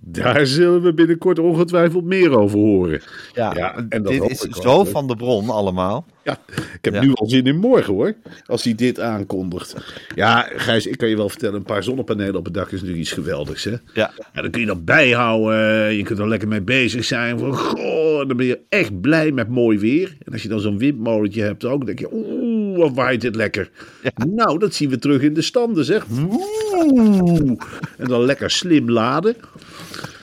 Daar 0.00 0.46
zullen 0.46 0.82
we 0.82 0.94
binnenkort 0.94 1.38
ongetwijfeld 1.38 2.04
meer 2.04 2.38
over 2.38 2.58
horen. 2.58 3.00
Ja, 3.34 3.76
en 3.88 4.02
dat 4.02 4.12
dit 4.12 4.30
is 4.30 4.40
zo 4.40 4.84
van 4.84 5.06
de 5.06 5.16
bron 5.16 5.50
allemaal. 5.50 6.06
Ja, 6.24 6.38
ik 6.54 6.78
heb 6.84 6.94
Ja. 6.94 7.00
nu 7.00 7.12
al 7.14 7.26
zin 7.28 7.44
in 7.46 7.56
morgen 7.58 7.94
hoor, 7.94 8.14
als 8.46 8.64
hij 8.64 8.74
dit 8.74 9.00
aankondigt. 9.00 9.74
Ja, 10.14 10.48
Gijs, 10.56 10.86
ik 10.86 10.98
kan 10.98 11.08
je 11.08 11.16
wel 11.16 11.28
vertellen, 11.28 11.54
een 11.54 11.62
paar 11.62 11.82
zonnepanelen 11.82 12.36
op 12.36 12.44
het 12.44 12.54
dak 12.54 12.66
is 12.66 12.72
natuurlijk 12.72 13.00
iets 13.00 13.12
geweldigs 13.12 13.64
hè. 13.64 13.70
Ja. 13.70 14.10
Ja, 14.32 14.42
dan 14.42 14.50
kun 14.50 14.60
je 14.60 14.66
dat 14.66 14.84
bijhouden, 14.84 15.94
je 15.96 16.02
kunt 16.02 16.18
er 16.18 16.28
lekker 16.28 16.48
mee 16.48 16.60
bezig 16.62 17.04
zijn. 17.04 17.38
Van, 17.38 17.54
goh, 17.54 18.28
dan 18.28 18.36
ben 18.36 18.46
je 18.46 18.58
echt 18.68 19.00
blij 19.00 19.32
met 19.32 19.48
mooi 19.48 19.78
weer. 19.78 20.16
En 20.24 20.32
als 20.32 20.42
je 20.42 20.48
dan 20.48 20.60
zo'n 20.60 20.78
windmolentje 20.78 21.42
hebt 21.42 21.64
ook, 21.64 21.76
dan 21.76 21.86
denk 21.86 21.98
je, 21.98 22.08
oeh, 22.12 22.37
wat 22.78 22.94
waait 22.94 23.20
dit 23.20 23.36
lekker. 23.36 23.70
Nou, 24.28 24.58
dat 24.58 24.74
zien 24.74 24.90
we 24.90 24.98
terug 24.98 25.22
in 25.22 25.34
de 25.34 25.42
standen 25.42 25.84
zeg. 25.84 26.06
Oeh. 26.10 27.60
En 27.96 28.08
dan 28.08 28.24
lekker 28.24 28.50
slim 28.50 28.90
laden. 28.90 29.36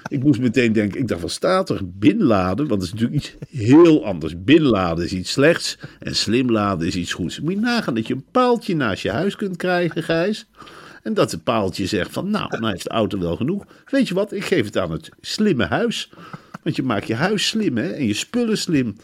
Ik 0.08 0.24
moest 0.24 0.40
meteen 0.40 0.74
denken, 0.74 1.00
ik 1.00 1.08
dacht, 1.08 1.22
wat 1.22 1.32
staat 1.32 1.70
er? 1.70 1.80
Binladen, 1.84 2.68
want 2.68 2.80
dat 2.80 2.84
is 2.84 2.94
natuurlijk 2.94 3.20
iets 3.20 3.36
heel 3.50 4.06
anders. 4.06 4.44
Binladen 4.44 5.06
is 5.06 5.14
iets 5.14 5.32
slechts 5.32 5.78
en 6.00 6.16
slim 6.16 6.52
laden 6.52 6.88
is 6.88 6.96
iets 6.96 7.14
goeds. 7.14 7.40
Moet 7.40 7.54
je 7.54 7.60
nagaan 7.60 7.96
dat 7.96 8.08
je 8.08 8.14
een 8.14 8.26
paaltje 8.32 8.76
naast 8.76 9.04
je 9.04 9.12
huis 9.12 9.36
kunt 9.36 9.58
krijgen, 9.58 10.04
Gijs. 10.04 10.48
En 11.04 11.14
dat 11.14 11.32
het 11.32 11.44
paaltje 11.44 11.86
zegt 11.86 12.12
van, 12.12 12.30
nou, 12.30 12.48
nou 12.50 12.72
heeft 12.72 12.84
de 12.84 12.90
auto 12.90 13.20
wel 13.20 13.36
genoeg. 13.36 13.66
Weet 13.86 14.08
je 14.08 14.14
wat, 14.14 14.32
ik 14.32 14.44
geef 14.44 14.66
het 14.66 14.78
aan 14.78 14.92
het 14.92 15.10
slimme 15.22 15.66
huis. 15.66 16.10
Want 16.66 16.78
je 16.78 16.84
maakt 16.84 17.08
je 17.08 17.16
huis 17.16 17.48
slim, 17.48 17.78
hè, 17.78 17.90
en 17.92 18.06
je 18.06 18.14
spullen 18.14 18.58
slim. 18.58 18.96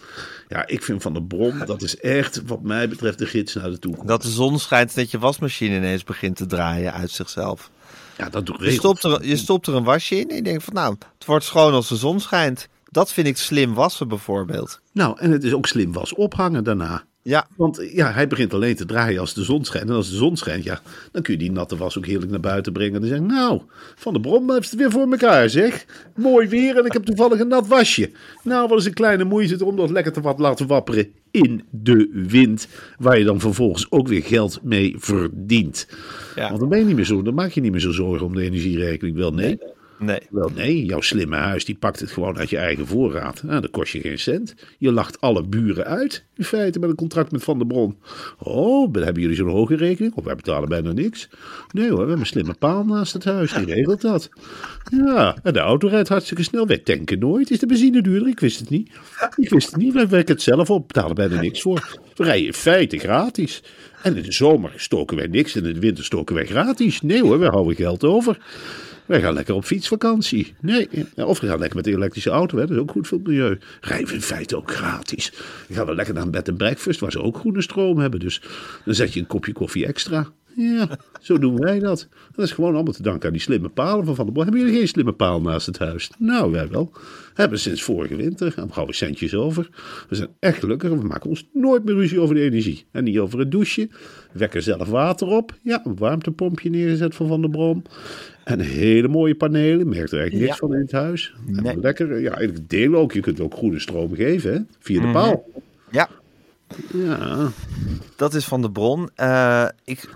Ja, 0.47 0.67
ik 0.67 0.83
vind 0.83 1.01
Van 1.01 1.13
de 1.13 1.23
Bron, 1.23 1.59
dat 1.65 1.81
is 1.81 1.97
echt, 1.97 2.41
wat 2.45 2.61
mij 2.61 2.89
betreft, 2.89 3.17
de 3.17 3.25
gids 3.25 3.53
naar 3.53 3.69
de 3.69 3.79
toekomst. 3.79 4.07
Dat 4.07 4.21
de 4.21 4.29
zon 4.29 4.59
schijnt 4.59 4.95
dat 4.95 5.11
je 5.11 5.19
wasmachine 5.19 5.75
ineens 5.75 6.03
begint 6.03 6.35
te 6.35 6.45
draaien 6.45 6.93
uit 6.93 7.11
zichzelf. 7.11 7.71
ja, 8.17 8.29
dat 8.29 8.45
doet 8.45 8.59
Je 8.59 8.71
stopt, 8.71 9.03
er, 9.03 9.25
je 9.25 9.37
stopt 9.37 9.67
er 9.67 9.75
een 9.75 9.83
wasje 9.83 10.15
in 10.15 10.29
en 10.29 10.35
je 10.35 10.41
denkt 10.41 10.63
van 10.63 10.73
nou, 10.73 10.95
het 11.17 11.25
wordt 11.25 11.45
schoon 11.45 11.73
als 11.73 11.87
de 11.89 11.95
zon 11.95 12.19
schijnt. 12.19 12.67
Dat 12.89 13.11
vind 13.11 13.27
ik 13.27 13.37
slim 13.37 13.73
wassen 13.73 14.07
bijvoorbeeld. 14.07 14.81
Nou, 14.91 15.19
en 15.19 15.31
het 15.31 15.43
is 15.43 15.53
ook 15.53 15.67
slim 15.67 15.91
was 15.91 16.13
ophangen 16.13 16.63
daarna. 16.63 17.05
Ja, 17.23 17.47
Want 17.55 17.81
ja, 17.93 18.11
hij 18.11 18.27
begint 18.27 18.53
alleen 18.53 18.75
te 18.75 18.85
draaien 18.85 19.19
als 19.19 19.33
de 19.33 19.43
zon 19.43 19.65
schijnt. 19.65 19.89
En 19.89 19.95
als 19.95 20.09
de 20.09 20.15
zon 20.15 20.37
schijnt, 20.37 20.63
ja, 20.63 20.81
dan 21.11 21.21
kun 21.21 21.33
je 21.33 21.39
die 21.39 21.51
natte 21.51 21.77
was 21.77 21.97
ook 21.97 22.05
heerlijk 22.05 22.31
naar 22.31 22.39
buiten 22.39 22.73
brengen. 22.73 22.93
En 22.93 22.99
dan 22.99 23.09
zeg 23.09 23.19
je, 23.19 23.25
nou, 23.25 23.61
Van 23.95 24.13
de 24.13 24.19
Brom 24.19 24.51
heeft 24.51 24.69
het 24.69 24.79
weer 24.79 24.91
voor 24.91 25.11
elkaar, 25.11 25.49
zeg. 25.49 25.85
Mooi 26.15 26.47
weer 26.47 26.77
en 26.77 26.85
ik 26.85 26.93
heb 26.93 27.03
toevallig 27.03 27.39
een 27.39 27.47
nat 27.47 27.67
wasje. 27.67 28.11
Nou, 28.43 28.67
wat 28.67 28.79
is 28.79 28.85
een 28.85 28.93
kleine 28.93 29.23
moeite 29.23 29.65
om 29.65 29.75
dat 29.75 29.89
lekker 29.89 30.11
te 30.11 30.21
wat 30.21 30.39
laten 30.39 30.67
wapperen 30.67 31.07
in 31.31 31.63
de 31.69 32.09
wind. 32.27 32.67
Waar 32.97 33.17
je 33.17 33.25
dan 33.25 33.39
vervolgens 33.39 33.91
ook 33.91 34.07
weer 34.07 34.23
geld 34.23 34.59
mee 34.63 34.95
verdient. 34.97 35.87
Ja. 36.35 36.47
Want 36.47 36.59
dan 36.59 36.69
ben 36.69 36.79
je 36.79 36.85
niet 36.85 36.95
meer 36.95 37.05
zo, 37.05 37.21
dan 37.21 37.33
maak 37.33 37.51
je 37.51 37.61
niet 37.61 37.71
meer 37.71 37.81
zo 37.81 37.91
zorgen 37.91 38.25
om 38.25 38.35
de 38.35 38.43
energierekening. 38.43 39.17
Wel, 39.17 39.33
nee. 39.33 39.47
nee. 39.47 39.79
Wel 40.29 40.51
nee, 40.55 40.85
jouw 40.85 41.01
slimme 41.01 41.35
huis 41.35 41.65
die 41.65 41.75
pakt 41.75 41.99
het 41.99 42.11
gewoon 42.11 42.37
uit 42.37 42.49
je 42.49 42.57
eigen 42.57 42.87
voorraad. 42.87 43.43
Nou, 43.43 43.61
dat 43.61 43.71
kost 43.71 43.91
je 43.91 43.99
geen 43.99 44.19
cent. 44.19 44.55
Je 44.77 44.91
lacht 44.91 45.21
alle 45.21 45.43
buren 45.43 45.85
uit, 45.85 46.25
in 46.35 46.43
feite, 46.43 46.79
met 46.79 46.89
een 46.89 46.95
contract 46.95 47.31
met 47.31 47.43
Van 47.43 47.57
der 47.57 47.67
Bron. 47.67 47.97
Oh, 48.37 48.93
dan 48.93 49.03
hebben 49.03 49.21
jullie 49.21 49.37
zo'n 49.37 49.49
hoge 49.49 49.75
rekening? 49.75 50.13
Of 50.15 50.23
wij 50.23 50.35
betalen 50.35 50.69
bijna 50.69 50.91
niks? 50.91 51.29
Nee 51.71 51.85
hoor, 51.85 51.93
we 51.93 51.99
hebben 51.99 52.19
een 52.19 52.25
slimme 52.25 52.53
paal 52.53 52.85
naast 52.85 53.13
het 53.13 53.23
huis, 53.23 53.53
die 53.53 53.65
regelt 53.65 54.01
dat. 54.01 54.29
Ja, 54.89 55.37
en 55.43 55.53
de 55.53 55.59
auto 55.59 55.87
rijdt 55.87 56.09
hartstikke 56.09 56.43
snel. 56.43 56.67
Wij 56.67 56.77
tanken 56.77 57.19
nooit. 57.19 57.51
Is 57.51 57.59
de 57.59 57.65
benzine 57.65 58.01
duurder? 58.01 58.27
Ik 58.27 58.39
wist 58.39 58.59
het 58.59 58.69
niet. 58.69 58.89
Ik 59.35 59.49
wist 59.49 59.71
het 59.71 59.81
niet. 59.81 59.93
Wij 59.93 60.07
werken 60.07 60.33
het 60.33 60.43
zelf 60.43 60.69
op, 60.69 60.87
betalen 60.87 61.15
bijna 61.15 61.41
niks 61.41 61.61
voor. 61.61 61.99
We 62.15 62.23
rijden 62.23 62.45
in 62.45 62.53
feite 62.53 62.97
gratis. 62.97 63.63
En 64.03 64.17
in 64.17 64.23
de 64.23 64.31
zomer 64.31 64.73
stoken 64.75 65.17
wij 65.17 65.27
niks 65.27 65.55
en 65.55 65.65
in 65.65 65.73
de 65.73 65.79
winter 65.79 66.03
stoken 66.03 66.35
wij 66.35 66.45
gratis. 66.45 67.01
Nee 67.01 67.21
hoor, 67.21 67.39
wij 67.39 67.49
houden 67.49 67.75
geld 67.75 68.03
over. 68.03 68.37
Wij 69.11 69.21
gaan 69.21 69.33
lekker 69.33 69.55
op 69.55 69.65
fietsvakantie. 69.65 70.53
Nee, 70.61 70.89
of 71.15 71.39
we 71.39 71.47
gaan 71.47 71.59
lekker 71.59 71.75
met 71.75 71.85
de 71.85 71.91
elektrische 71.91 72.29
auto. 72.29 72.57
Hè. 72.57 72.65
Dat 72.65 72.75
is 72.75 72.81
ook 72.81 72.91
goed 72.91 73.07
voor 73.07 73.17
het 73.17 73.27
milieu. 73.27 73.57
Rijden 73.81 74.13
in 74.13 74.21
feite 74.21 74.57
ook 74.57 74.71
gratis. 74.71 75.31
Dan 75.67 75.77
gaan 75.77 75.85
we 75.85 75.95
lekker 75.95 76.13
naar 76.13 76.23
een 76.23 76.31
bed 76.31 76.49
and 76.49 76.57
breakfast 76.57 76.99
waar 76.99 77.11
ze 77.11 77.21
ook 77.21 77.37
groene 77.37 77.61
stroom 77.61 77.97
hebben. 77.99 78.19
Dus 78.19 78.41
dan 78.85 78.95
zet 78.95 79.13
je 79.13 79.19
een 79.19 79.27
kopje 79.27 79.53
koffie 79.53 79.85
extra. 79.85 80.31
Ja, 80.55 80.87
zo 81.21 81.37
doen 81.39 81.59
wij 81.59 81.79
dat. 81.79 82.07
Dat 82.35 82.45
is 82.45 82.51
gewoon 82.51 82.73
allemaal 82.73 82.93
te 82.93 83.01
danken 83.03 83.27
aan 83.27 83.33
die 83.33 83.41
slimme 83.41 83.69
palen 83.69 84.05
van 84.05 84.15
Van 84.15 84.25
der 84.25 84.33
Bos. 84.33 84.43
Hebben 84.43 84.61
jullie 84.61 84.77
geen 84.77 84.87
slimme 84.87 85.11
paal 85.13 85.41
naast 85.41 85.65
het 85.65 85.77
huis? 85.79 86.09
Nou, 86.17 86.51
wij 86.51 86.67
wel. 86.69 86.91
Hebben 87.33 87.59
sinds 87.59 87.83
vorige 87.83 88.15
winter. 88.15 88.47
Hebben 88.55 88.73
gauw 88.73 88.91
centjes 88.91 89.35
over. 89.35 89.69
We 90.09 90.15
zijn 90.15 90.29
echt 90.39 90.59
gelukkig. 90.59 90.89
We 90.89 90.95
maken 91.07 91.29
ons 91.29 91.47
nooit 91.53 91.83
meer 91.85 91.95
ruzie 91.95 92.19
over 92.19 92.35
de 92.35 92.41
energie. 92.41 92.85
En 92.91 93.03
niet 93.03 93.19
over 93.19 93.39
het 93.39 93.51
douchen. 93.51 93.91
Wekken 94.31 94.63
zelf 94.63 94.87
water 94.87 95.27
op. 95.27 95.53
Ja, 95.61 95.81
een 95.85 95.95
warmtepompje 95.97 96.69
neergezet 96.69 97.15
van 97.15 97.27
Van 97.27 97.41
der 97.41 97.49
Brom. 97.49 97.81
En 98.43 98.59
hele 98.59 99.07
mooie 99.07 99.35
panelen. 99.35 99.89
Merkt 99.89 100.11
er 100.11 100.19
eigenlijk 100.19 100.47
niks 100.49 100.59
Ja. 100.59 100.67
van 100.67 100.73
in 100.75 100.81
het 100.81 100.91
huis. 100.91 101.33
En 101.47 101.63
Nee. 101.63 101.77
Lekker. 101.79 102.19
Ja, 102.19 102.31
eigenlijk 102.35 102.69
delen 102.69 102.99
ook. 102.99 103.11
Je 103.13 103.19
kunt 103.19 103.39
ook 103.39 103.53
groene 103.53 103.79
stroom 103.79 104.15
geven, 104.15 104.53
hè? 104.53 104.59
Via 104.79 105.01
de 105.01 105.11
paal. 105.11 105.49
Ja, 105.91 106.09
Ja. 106.93 107.51
dat 108.15 108.33
is 108.33 108.45
van 108.45 108.61
de 108.61 108.71
bron. 108.71 109.09
Eh, 109.15 109.67
ik, 109.83 110.09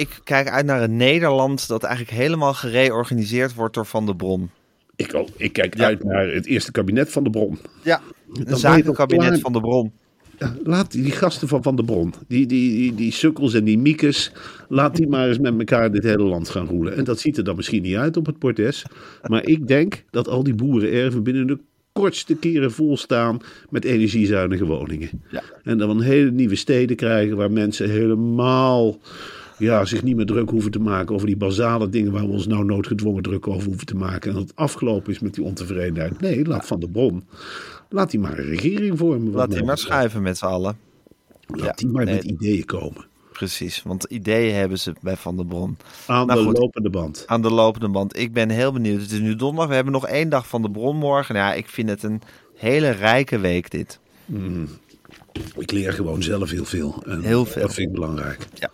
ik 0.00 0.20
kijk 0.24 0.48
uit 0.48 0.66
naar 0.66 0.82
een 0.82 0.96
Nederland 0.96 1.68
dat 1.68 1.82
eigenlijk 1.82 2.16
helemaal 2.16 2.54
gereorganiseerd 2.54 3.54
wordt 3.54 3.74
door 3.74 3.86
Van 3.86 4.06
de 4.06 4.16
Bron. 4.16 4.50
Ik, 4.96 5.14
ook. 5.14 5.28
ik 5.36 5.52
kijk 5.52 5.76
Ja. 5.76 5.84
uit 5.84 6.04
naar 6.04 6.28
het 6.28 6.46
eerste 6.46 6.72
kabinet 6.72 7.12
van 7.12 7.24
de 7.24 7.30
Bron. 7.30 7.58
Ja, 7.82 8.00
een 8.32 8.56
zakenkabinet 8.56 9.40
van 9.40 9.52
de 9.52 9.60
Bron. 9.60 9.92
Laat 10.62 10.92
die, 10.92 11.10
gasten 11.10 11.48
van 11.48 11.62
Van 11.62 11.76
der 11.76 11.84
Bron, 11.84 12.14
die, 12.28 12.46
die, 12.46 12.76
die, 12.76 12.94
die 12.94 13.12
sukkels 13.12 13.54
en 13.54 13.64
die 13.64 13.78
miekes, 13.78 14.32
laat 14.68 14.96
die 14.96 15.08
maar 15.08 15.28
eens 15.28 15.38
met 15.38 15.58
elkaar 15.58 15.92
dit 15.92 16.02
hele 16.02 16.22
land 16.22 16.48
gaan 16.48 16.66
roelen. 16.66 16.96
En 16.96 17.04
dat 17.04 17.20
ziet 17.20 17.36
er 17.36 17.44
dan 17.44 17.56
misschien 17.56 17.82
niet 17.82 17.96
uit 17.96 18.16
op 18.16 18.26
het 18.26 18.38
portes. 18.38 18.84
Maar 19.26 19.44
ik 19.46 19.68
denk 19.68 20.04
dat 20.10 20.28
al 20.28 20.42
die 20.42 20.54
boerenerven 20.54 21.22
binnen 21.22 21.46
de 21.46 21.58
kortste 21.92 22.34
keren 22.34 22.72
volstaan 22.72 23.40
met 23.70 23.84
energiezuinige 23.84 24.64
woningen. 24.64 25.10
Ja. 25.30 25.42
En 25.62 25.78
dan 25.78 25.90
een 25.90 26.00
hele 26.00 26.30
nieuwe 26.30 26.56
steden 26.56 26.96
krijgen 26.96 27.36
waar 27.36 27.52
mensen 27.52 27.90
helemaal 27.90 28.98
ja, 29.60 29.84
zich 29.84 30.02
niet 30.02 30.16
meer 30.16 30.26
druk 30.26 30.50
hoeven 30.50 30.70
te 30.70 30.80
maken 30.80 31.14
over 31.14 31.26
die 31.26 31.36
basale 31.36 31.88
dingen 31.88 32.12
waar 32.12 32.26
we 32.26 32.32
ons 32.32 32.46
nou 32.46 32.64
noodgedwongen 32.64 33.22
druk 33.22 33.46
over 33.48 33.66
hoeven 33.68 33.86
te 33.86 33.96
maken. 33.96 34.30
En 34.30 34.36
dat 34.36 34.48
het 34.48 34.56
afgelopen 34.56 35.12
is 35.12 35.18
met 35.18 35.34
die 35.34 35.44
ontevredenheid. 35.44 36.20
Nee, 36.20 36.44
laat 36.46 36.66
Van 36.66 36.80
der 36.80 36.88
Bron. 36.90 37.24
Laat 37.88 38.10
die 38.10 38.20
maar 38.20 38.38
een 38.38 38.44
regering 38.44 38.98
vormen. 38.98 39.32
Laat 39.32 39.46
die 39.50 39.56
maar 39.56 39.74
betreft. 39.74 39.80
schuiven 39.80 40.22
met 40.22 40.38
z'n 40.38 40.44
allen. 40.44 40.78
Laat 41.46 41.64
Ja, 41.64 41.72
die 41.72 41.86
maar 41.88 42.04
nee. 42.04 42.14
met 42.14 42.24
ideeën 42.24 42.64
komen. 42.64 43.06
Precies, 43.32 43.82
want 43.82 44.04
ideeën 44.04 44.54
hebben 44.54 44.78
ze 44.78 44.92
bij 45.00 45.16
Van 45.16 45.36
der 45.36 45.46
Bron. 45.46 45.76
Aan 46.06 46.26
Nou 46.26 46.38
de 46.40 46.46
goed. 46.46 46.58
lopende 46.58 46.90
band. 46.90 47.24
Aan 47.26 47.42
de 47.42 47.50
lopende 47.50 47.88
band. 47.88 48.18
Ik 48.18 48.32
ben 48.32 48.48
heel 48.50 48.72
benieuwd. 48.72 49.00
Het 49.00 49.10
is 49.10 49.18
nu 49.20 49.36
donderdag. 49.36 49.68
We 49.68 49.74
hebben 49.74 49.92
nog 49.92 50.06
één 50.06 50.28
dag 50.28 50.48
van 50.48 50.62
de 50.62 50.70
Bron 50.70 50.96
morgen. 50.96 51.34
Nou 51.34 51.46
Ja, 51.46 51.54
ik 51.54 51.68
vind 51.68 51.88
het 51.88 52.02
een 52.02 52.20
hele 52.56 52.90
rijke 52.90 53.38
week 53.38 53.70
dit. 53.70 53.98
Ik 55.58 55.70
leer 55.70 55.92
gewoon 55.92 56.22
zelf 56.22 56.50
heel 56.50 56.64
veel. 56.64 57.02
En 57.06 57.22
Heel 57.22 57.44
veel. 57.46 57.62
Dat 57.62 57.74
vind 57.74 57.88
ik 57.88 57.94
belangrijk. 57.94 58.46
Ja. 58.54 58.70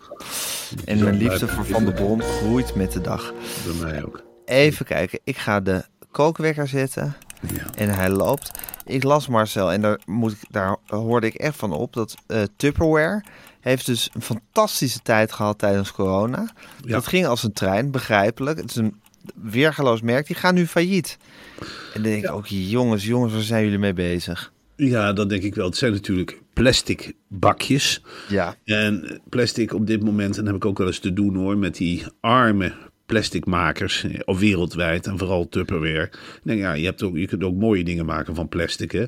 En 0.85 1.03
mijn 1.03 1.17
liefde 1.17 1.47
voor 1.47 1.65
Van 1.65 1.85
der 1.85 1.93
Bron 1.93 2.21
groeit 2.21 2.75
met 2.75 2.91
de 2.91 3.01
dag. 3.01 3.33
Bij 3.65 3.87
mij 3.87 4.03
ook. 4.03 4.23
Even 4.45 4.85
kijken. 4.85 5.19
Ik 5.23 5.37
ga 5.37 5.59
de 5.59 5.83
kookwekker 6.11 6.67
zetten. 6.67 7.15
Ja. 7.53 7.65
En 7.75 7.89
hij 7.89 8.09
loopt. 8.09 8.51
Ik 8.85 9.03
las 9.03 9.27
Marcel 9.27 9.71
en 9.71 9.81
daar, 9.81 9.99
moet 10.05 10.31
ik, 10.31 10.39
daar 10.49 10.77
hoorde 10.85 11.27
ik 11.27 11.33
echt 11.33 11.55
van 11.55 11.71
op 11.71 11.93
dat 11.93 12.15
eh, 12.27 12.41
Tupperware 12.55 13.23
heeft 13.59 13.85
dus 13.85 14.09
een 14.13 14.21
fantastische 14.21 14.99
tijd 14.99 15.31
gehad 15.31 15.57
tijdens 15.57 15.91
corona. 15.91 16.51
Ja. 16.81 16.91
Dat 16.91 17.07
ging 17.07 17.25
als 17.25 17.43
een 17.43 17.53
trein, 17.53 17.91
begrijpelijk. 17.91 18.57
Het 18.57 18.69
is 18.69 18.75
een 18.75 19.01
weergeloos 19.35 20.01
merk. 20.01 20.27
Die 20.27 20.35
gaan 20.35 20.55
nu 20.55 20.67
failliet. 20.67 21.17
En 21.59 21.67
dan 21.93 22.01
denk 22.01 22.23
ik 22.23 22.31
ook, 22.31 22.45
jongens, 22.47 23.05
jongens, 23.05 23.33
waar 23.33 23.41
zijn 23.41 23.63
jullie 23.63 23.79
mee 23.79 23.93
bezig? 23.93 24.51
Ja, 24.77 25.13
dat 25.13 25.29
denk 25.29 25.43
ik 25.43 25.55
wel. 25.55 25.65
Het 25.65 25.77
zijn 25.77 25.91
natuurlijk 25.91 26.41
plastic 26.53 27.13
bakjes. 27.27 28.01
Ja. 28.29 28.55
En 28.63 29.21
plastic 29.29 29.73
op 29.73 29.87
dit 29.87 30.03
moment, 30.03 30.37
en 30.37 30.45
heb 30.45 30.55
ik 30.55 30.65
ook 30.65 30.77
wel 30.77 30.87
eens 30.87 30.99
te 30.99 31.13
doen 31.13 31.35
hoor, 31.35 31.57
met 31.57 31.75
die 31.75 32.03
arme 32.19 32.73
plasticmakers 33.05 34.03
eh, 34.03 34.19
of 34.25 34.39
wereldwijd 34.39 35.07
en 35.07 35.17
vooral 35.17 35.49
Tupperware. 35.49 36.09
Denk, 36.43 36.59
ja, 36.59 36.73
je, 36.73 36.85
hebt 36.85 37.03
ook, 37.03 37.17
je 37.17 37.27
kunt 37.27 37.43
ook 37.43 37.55
mooie 37.55 37.83
dingen 37.83 38.05
maken 38.05 38.35
van 38.35 38.49
plastic. 38.49 38.91
Hè? 38.91 39.05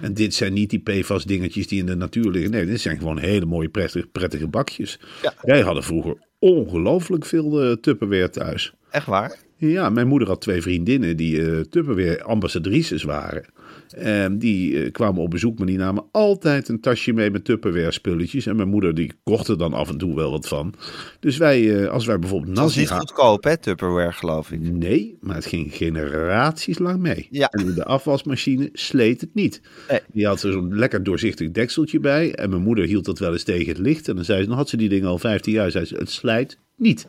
En 0.00 0.14
dit 0.14 0.34
zijn 0.34 0.52
niet 0.52 0.70
die 0.70 0.78
PFAS 0.78 1.24
dingetjes 1.24 1.66
die 1.66 1.78
in 1.78 1.86
de 1.86 1.96
natuur 1.96 2.30
liggen. 2.30 2.50
Nee, 2.50 2.66
dit 2.66 2.80
zijn 2.80 2.98
gewoon 2.98 3.18
hele 3.18 3.46
mooie 3.46 3.68
prettige, 3.68 4.06
prettige 4.06 4.46
bakjes. 4.46 4.98
Ja. 5.22 5.34
Wij 5.42 5.60
hadden 5.60 5.82
vroeger 5.82 6.16
ongelooflijk 6.38 7.24
veel 7.24 7.62
eh, 7.62 7.72
Tupperware 7.72 8.30
thuis. 8.30 8.72
Echt 8.90 9.06
waar? 9.06 9.38
Ja, 9.56 9.90
mijn 9.90 10.08
moeder 10.08 10.28
had 10.28 10.40
twee 10.40 10.62
vriendinnen 10.62 11.16
die 11.16 11.42
eh 11.42 11.60
Tupperware 11.60 12.22
ambassadrices 12.22 13.02
waren. 13.02 13.44
En 13.92 14.38
die 14.38 14.82
eh, 14.82 14.92
kwamen 14.92 15.22
op 15.22 15.30
bezoek, 15.30 15.58
maar 15.58 15.66
die 15.66 15.78
namen 15.78 16.04
altijd 16.12 16.68
een 16.68 16.80
tasje 16.80 17.12
mee 17.12 17.30
met 17.30 17.44
Tupperware 17.44 17.90
spulletjes. 17.90 18.46
En 18.46 18.56
mijn 18.56 18.68
moeder 18.68 18.94
die 18.94 19.12
kocht 19.22 19.48
er 19.48 19.58
dan 19.58 19.72
af 19.72 19.88
en 19.88 19.98
toe 19.98 20.14
wel 20.14 20.30
wat 20.30 20.48
van. 20.48 20.74
Dus 21.20 21.36
wij, 21.36 21.82
eh, 21.82 21.90
als 21.90 22.06
wij 22.06 22.18
bijvoorbeeld 22.18 22.56
Dat 22.56 22.68
is 22.68 22.76
nazi 22.76 22.92
niet 22.92 23.00
goedkoop, 23.00 23.44
hè, 23.44 23.56
Tupperware, 23.56 24.12
geloof 24.12 24.52
ik. 24.52 24.60
Nee, 24.60 25.16
maar 25.20 25.34
het 25.34 25.46
ging 25.46 25.74
generaties 25.74 26.78
lang 26.78 27.00
mee. 27.00 27.28
Ja. 27.30 27.48
En 27.48 27.74
de 27.74 27.84
afwasmachine 27.84 28.68
sleet 28.72 29.20
het 29.20 29.34
niet. 29.34 29.60
Nee. 29.88 30.00
Die 30.12 30.26
had 30.26 30.42
er 30.42 30.52
zo'n 30.52 30.76
lekker 30.76 31.02
doorzichtig 31.02 31.50
dekseltje 31.50 32.00
bij. 32.00 32.34
En 32.34 32.50
mijn 32.50 32.62
moeder 32.62 32.84
hield 32.84 33.04
dat 33.04 33.18
wel 33.18 33.32
eens 33.32 33.42
tegen 33.42 33.68
het 33.68 33.78
licht. 33.78 34.08
En 34.08 34.14
dan 34.14 34.24
zei 34.24 34.42
ze, 34.42 34.48
dan 34.48 34.56
had 34.56 34.68
ze 34.68 34.76
die 34.76 34.88
dingen 34.88 35.08
al 35.08 35.18
15 35.18 35.52
jaar. 35.52 35.70
Zei 35.70 35.84
ze, 35.84 35.94
het 35.94 36.10
slijt 36.10 36.58
niet. 36.80 37.06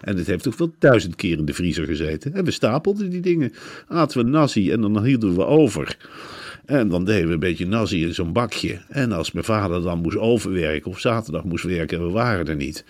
En 0.00 0.16
het 0.16 0.26
heeft 0.26 0.42
toch 0.42 0.56
wel 0.56 0.74
duizend 0.78 1.16
keer 1.16 1.38
in 1.38 1.44
de 1.44 1.54
vriezer 1.54 1.84
gezeten. 1.84 2.34
En 2.34 2.44
we 2.44 2.50
stapelden 2.50 3.10
die 3.10 3.20
dingen. 3.20 3.52
Aten 3.88 4.24
we 4.24 4.30
nazi 4.30 4.70
en 4.70 4.80
dan 4.80 5.04
hielden 5.04 5.34
we 5.34 5.44
over. 5.44 5.96
En 6.64 6.88
dan 6.88 7.04
deden 7.04 7.26
we 7.26 7.32
een 7.32 7.40
beetje 7.40 7.66
nazi 7.66 8.06
in 8.06 8.14
zo'n 8.14 8.32
bakje. 8.32 8.78
En 8.88 9.12
als 9.12 9.32
mijn 9.32 9.44
vader 9.44 9.82
dan 9.82 9.98
moest 9.98 10.16
overwerken 10.16 10.90
of 10.90 11.00
zaterdag 11.00 11.44
moest 11.44 11.64
werken 11.64 11.98
en 11.98 12.06
we 12.06 12.12
waren 12.12 12.46
er 12.46 12.56
niet. 12.56 12.84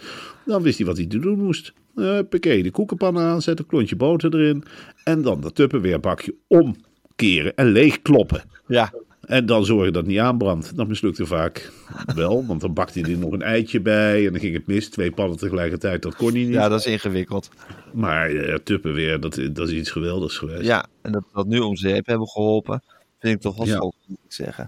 Dan 0.46 0.62
wist 0.62 0.78
hij 0.78 0.86
wat 0.86 0.96
hij 0.96 1.06
te 1.06 1.18
doen 1.18 1.38
moest. 1.38 1.72
Huppakee, 1.94 2.62
de 2.62 2.70
koekenpan 2.70 3.18
aanzetten, 3.18 3.66
klontje 3.66 3.96
boter 3.96 4.34
erin. 4.34 4.64
En 5.04 5.22
dan 5.22 5.40
dat 5.40 5.54
Tupperware 5.54 5.98
bakje 5.98 6.34
omkeren 6.46 7.54
en 7.54 7.66
leegkloppen. 7.66 8.42
Ja. 8.66 8.92
En 9.30 9.46
dan 9.46 9.64
zorgen 9.64 9.92
dat 9.92 10.02
het 10.02 10.10
niet 10.10 10.20
aanbrandt. 10.20 10.76
Dat 10.76 10.88
mislukte 10.88 11.26
vaak 11.26 11.72
wel, 12.14 12.46
want 12.46 12.60
dan 12.60 12.74
bakte 12.74 13.00
hij 13.00 13.10
er 13.12 13.18
nog 13.18 13.32
een 13.32 13.42
eitje 13.42 13.80
bij. 13.80 14.26
En 14.26 14.32
dan 14.32 14.40
ging 14.40 14.54
het 14.54 14.66
mis. 14.66 14.88
Twee 14.88 15.10
pannen 15.10 15.38
tegelijkertijd, 15.38 16.02
dat 16.02 16.16
kon 16.16 16.30
hij 16.32 16.40
niet. 16.40 16.52
ja, 16.52 16.68
dat 16.68 16.78
is 16.78 16.86
ingewikkeld. 16.86 17.50
Maar 17.92 18.30
Tupperware, 18.64 19.18
dat, 19.18 19.40
dat 19.52 19.68
is 19.68 19.74
iets 19.74 19.90
geweldigs 19.90 20.38
geweest. 20.38 20.62
Ja, 20.64 20.86
en 21.02 21.12
dat 21.12 21.22
we 21.22 21.28
dat 21.32 21.46
nu 21.46 21.58
om 21.58 21.76
zeep 21.76 22.06
hebben 22.06 22.28
geholpen, 22.28 22.82
vind 23.18 23.34
ik 23.34 23.40
toch 23.40 23.56
wel 23.56 23.66
Ja. 23.66 23.72
zo, 23.76 23.92
moet 24.06 24.18
ik 24.26 24.32
zeggen. 24.32 24.66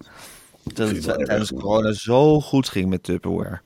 Dat 0.74 0.90
het 0.90 1.02
tijdens 1.02 1.52
corona 1.52 1.92
zo 1.92 2.40
goed 2.40 2.68
ging 2.68 2.88
met 2.88 3.02
Tupperware. 3.02 3.60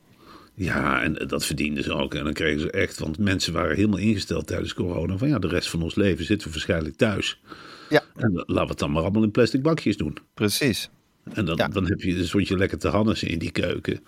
Ja, 0.54 1.02
en 1.02 1.14
dat 1.26 1.44
verdienden 1.44 1.84
ze 1.84 1.92
ook. 1.92 2.14
En 2.14 2.24
dan 2.24 2.32
kregen 2.32 2.60
ze 2.60 2.70
echt, 2.70 2.98
want 2.98 3.18
mensen 3.18 3.52
waren 3.52 3.76
helemaal 3.76 3.98
ingesteld 3.98 4.46
tijdens 4.46 4.74
corona. 4.74 5.16
Van 5.16 5.28
ja, 5.28 5.38
de 5.38 5.48
rest 5.48 5.68
van 5.70 5.82
ons 5.82 5.94
leven 5.94 6.24
zitten 6.24 6.46
we 6.48 6.52
waarschijnlijk 6.54 6.96
thuis. 6.96 7.40
Ja. 7.88 8.02
En 8.16 8.32
laten 8.32 8.54
we 8.54 8.60
het 8.70 8.78
dan 8.78 8.90
maar 8.90 9.02
allemaal 9.02 9.22
in 9.22 9.30
plastic 9.30 9.62
bakjes 9.62 9.96
doen. 9.96 10.16
Precies. 10.34 10.90
En 11.32 11.44
dan, 11.44 11.56
Ja. 11.56 11.68
dan 11.68 11.86
heb 11.86 12.00
je, 12.00 12.14
dus 12.14 12.32
word 12.32 12.48
je 12.48 12.56
lekker 12.56 12.78
te 12.78 12.88
hannissen 12.88 13.28
in 13.28 13.38
die 13.38 13.50
keuken. 13.50 14.00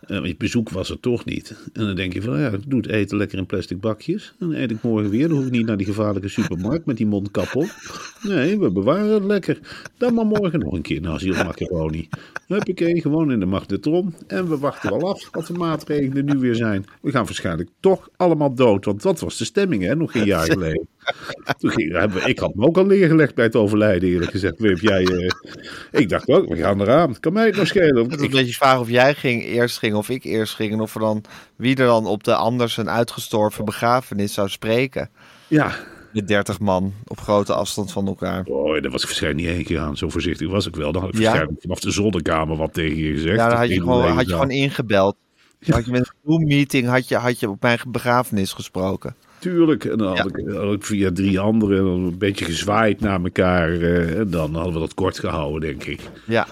Eh, 0.00 0.08
want 0.08 0.26
je 0.26 0.36
bezoek 0.36 0.70
was 0.70 0.90
er 0.90 1.00
toch 1.00 1.24
niet. 1.24 1.56
En 1.72 1.84
dan 1.86 1.94
denk 1.94 2.12
je 2.12 2.22
van, 2.22 2.38
ja, 2.40 2.48
ik 2.48 2.70
doe 2.70 2.80
het 2.80 2.90
eten 2.90 3.16
lekker 3.16 3.38
in 3.38 3.46
plastic 3.46 3.80
bakjes. 3.80 4.34
En 4.38 4.48
dan 4.48 4.56
eet 4.56 4.70
ik 4.70 4.82
morgen 4.82 5.10
weer. 5.10 5.28
Dan 5.28 5.36
hoef 5.36 5.46
ik 5.46 5.52
niet 5.52 5.66
naar 5.66 5.76
die 5.76 5.86
gevaarlijke 5.86 6.28
supermarkt 6.28 6.86
met 6.86 6.96
die 6.96 7.06
mondkap 7.06 7.54
op. 7.54 7.68
Nee, 8.22 8.58
we 8.58 8.70
bewaren 8.70 9.14
het 9.14 9.24
lekker. 9.24 9.58
Dan 9.96 10.14
maar 10.14 10.26
morgen 10.26 10.58
nog 10.60 10.72
een 10.72 10.82
keer 10.82 11.00
naar 11.00 11.12
asiel 11.12 11.34
macaroni. 11.34 12.08
Huppakee, 12.46 13.00
gewoon 13.00 13.32
in 13.32 13.40
de 13.40 13.46
magnetron. 13.46 14.14
En 14.26 14.48
we 14.48 14.58
wachten 14.58 14.90
wel 14.90 15.08
af 15.08 15.28
wat 15.30 15.46
de 15.46 15.52
maatregelen 15.52 16.24
nu 16.24 16.38
weer 16.38 16.54
zijn. 16.54 16.84
We 17.00 17.10
gaan 17.10 17.24
waarschijnlijk 17.24 17.68
toch 17.80 18.08
allemaal 18.16 18.54
dood. 18.54 18.84
Want 18.84 19.02
dat 19.02 19.20
was 19.20 19.36
de 19.36 19.44
stemming, 19.44 19.82
hè, 19.82 19.96
nog 19.96 20.14
een 20.14 20.24
jaar 20.24 20.44
geleden. 20.52 20.88
Toen 21.58 21.70
ging, 21.70 21.92
hebben 21.92 22.22
we- 22.22 22.28
ik 22.28 22.38
had 22.38 22.54
me 22.54 22.66
ook 22.66 22.76
al 22.76 22.84
neergelegd 22.84 23.34
bij 23.34 23.44
het 23.44 23.56
overlijden, 23.56 24.08
eerlijk 24.08 24.30
gezegd. 24.30 24.58
Wip, 24.58 24.78
jij, 24.78 25.04
eh, 25.04 25.30
ik 26.00 26.08
dacht 26.08 26.28
ook, 26.28 26.48
we 26.48 26.56
gaan 26.56 26.80
eraan. 26.80 27.20
Kan 27.20 27.32
mij 27.32 27.46
het 27.46 27.56
nog 27.56 27.66
schelen? 27.66 28.10
Het 28.10 28.12
Ik- 28.12 28.20
een 28.20 28.30
beetje 28.36 28.54
vragen 28.54 28.80
of 28.80 28.88
jij 28.90 29.14
ging, 29.14 29.44
eerst 29.44 29.78
ging 29.78 29.94
of 29.94 30.08
ik 30.08 30.24
eerst 30.24 30.54
ging. 30.54 30.72
En 30.72 30.80
of 30.80 30.94
er 30.94 31.00
dan, 31.00 31.24
wie 31.56 31.76
er 31.76 31.86
dan 31.86 32.06
op 32.06 32.24
de 32.24 32.34
anders 32.34 32.76
een 32.76 32.90
uitgestorven 32.90 33.64
begrafenis 33.64 34.32
zou 34.34 34.48
spreken. 34.48 35.10
ja, 35.48 35.72
Met 36.12 36.28
30 36.28 36.60
man 36.60 36.92
op 37.06 37.20
grote 37.20 37.52
afstand 37.52 37.92
van 37.92 38.06
elkaar. 38.06 38.44
Oh, 38.44 38.82
daar 38.82 38.90
was 38.90 39.00
ik 39.02 39.06
waarschijnlijk 39.08 39.46
niet 39.46 39.54
één 39.56 39.64
keer 39.64 39.78
aan. 39.78 39.96
Zo 39.96 40.08
voorzichtig 40.08 40.48
was 40.50 40.66
ik 40.66 40.76
wel. 40.76 40.92
Dan 40.92 41.02
had 41.02 41.10
ik 41.14 41.18
Ja? 41.18 41.22
waarschijnlijk 41.24 41.60
vanaf 41.60 41.80
de 41.80 41.90
zonnekamer 41.90 42.56
wat 42.56 42.74
tegen 42.74 42.96
je 42.96 43.12
gezegd. 43.12 43.36
Ja, 43.36 43.48
dan 43.48 43.58
had 43.58 43.68
je 43.68 43.80
gewoon, 43.80 44.10
had 44.10 44.26
je 44.26 44.32
gewoon 44.32 44.50
ingebeld. 44.50 45.16
Dan 45.60 45.74
had 45.76 45.84
je 45.84 45.90
met 45.90 46.00
een 46.00 46.12
Zoom-meeting 46.24 46.86
had 46.88 47.08
je, 47.08 47.16
had 47.16 47.40
je 47.40 47.48
op 47.50 47.62
mijn 47.62 47.78
begrafenis 47.88 48.52
gesproken. 48.52 49.14
Tuurlijk. 49.50 49.84
En 49.84 49.98
dan 49.98 50.16
had, 50.16 50.26
ik, 50.26 50.36
ik 50.72 50.84
via 50.84 51.10
drie 51.12 51.40
anderen 51.40 51.84
een 51.86 52.18
beetje 52.18 52.44
gezwaaid 52.44 53.00
naar 53.00 53.22
elkaar. 53.22 53.72
eh, 53.72 54.18
en 54.18 54.30
dan 54.30 54.54
hadden 54.54 54.72
we 54.72 54.78
dat 54.78 54.94
kort 54.94 55.18
gehouden, 55.18 55.60
denk 55.60 55.84
ik. 55.84 56.00
Ja, 56.24 56.46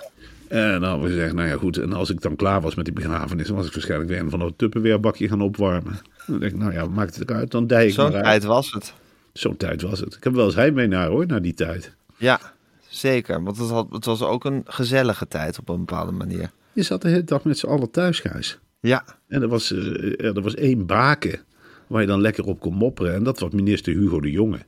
En 0.49 0.81
dan 0.81 0.83
hadden 0.83 1.09
we 1.09 1.15
gezegd, 1.15 1.35
nou 1.35 1.49
ja 1.49 1.57
goed. 1.57 1.79
En 1.79 1.93
als 1.93 2.11
ik 2.11 2.21
dan 2.21 2.37
klaar 2.37 2.61
was 2.61 2.75
met 2.75 2.85
die 2.85 2.95
begrafenis, 2.95 3.47
dan 3.47 3.57
was 3.57 3.67
ik 3.67 3.73
waarschijnlijk 3.73 4.11
weer 4.11 4.21
een 4.21 4.31
van 4.31 4.39
dat 4.39 4.53
Tupperware-bakje 4.57 5.29
gaan 5.29 5.41
opwarmen. 5.41 5.99
Dan 6.27 6.39
denk 6.39 6.53
ik, 6.53 6.59
nou 6.59 6.73
ja, 6.73 6.87
maakt 6.87 7.17
het 7.17 7.31
eruit, 7.31 7.51
dan 7.51 7.67
dij 7.67 7.87
ik 7.87 7.93
zo'n 7.93 8.15
uit. 8.15 8.25
tijd 8.25 8.45
was 8.45 8.73
het. 8.73 8.95
Zo'n 9.33 9.57
tijd 9.57 9.83
was 9.83 10.01
het. 10.01 10.15
Ik 10.15 10.25
heb 10.25 10.35
wel 10.35 10.45
eens 10.45 10.55
heimwee 10.55 10.87
naar 10.87 11.09
hoor, 11.09 11.27
naar 11.27 11.43
die 11.43 11.55
tijd. 11.55 11.95
Ja, 12.17 12.41
zeker. 12.89 13.43
Want 13.43 13.59
het, 13.59 13.71
had, 13.71 13.87
het 13.91 14.05
was 14.05 14.23
ook 14.23 14.45
een 14.45 14.63
gezellige 14.65 15.29
tijd 15.29 15.59
op 15.59 15.69
een 15.69 15.79
bepaalde 15.85 16.13
manier. 16.13 16.51
Je 16.73 16.83
zat 16.83 17.03
de 17.03 17.09
hele 17.09 17.25
dag 17.25 17.45
met 17.45 17.59
z'n 17.59 17.67
allen 17.67 17.91
thuis, 17.91 18.21
Gijs. 18.21 18.59
Ja, 18.81 19.05
En 19.29 19.43
er 19.43 19.49
was, 19.49 19.73
eh, 19.73 20.25
er 20.25 20.43
was 20.43 20.55
één 20.55 20.87
baken 20.87 21.41
waar 21.87 22.01
je 22.01 22.07
dan 22.07 22.21
lekker 22.21 22.45
op 22.45 22.61
kon 22.61 22.75
mopperen. 22.75 23.15
En 23.15 23.23
dat 23.25 23.39
was 23.39 23.51
minister 23.53 23.93
Hugo 23.93 24.21
de 24.21 24.31
Jonge. 24.31 24.59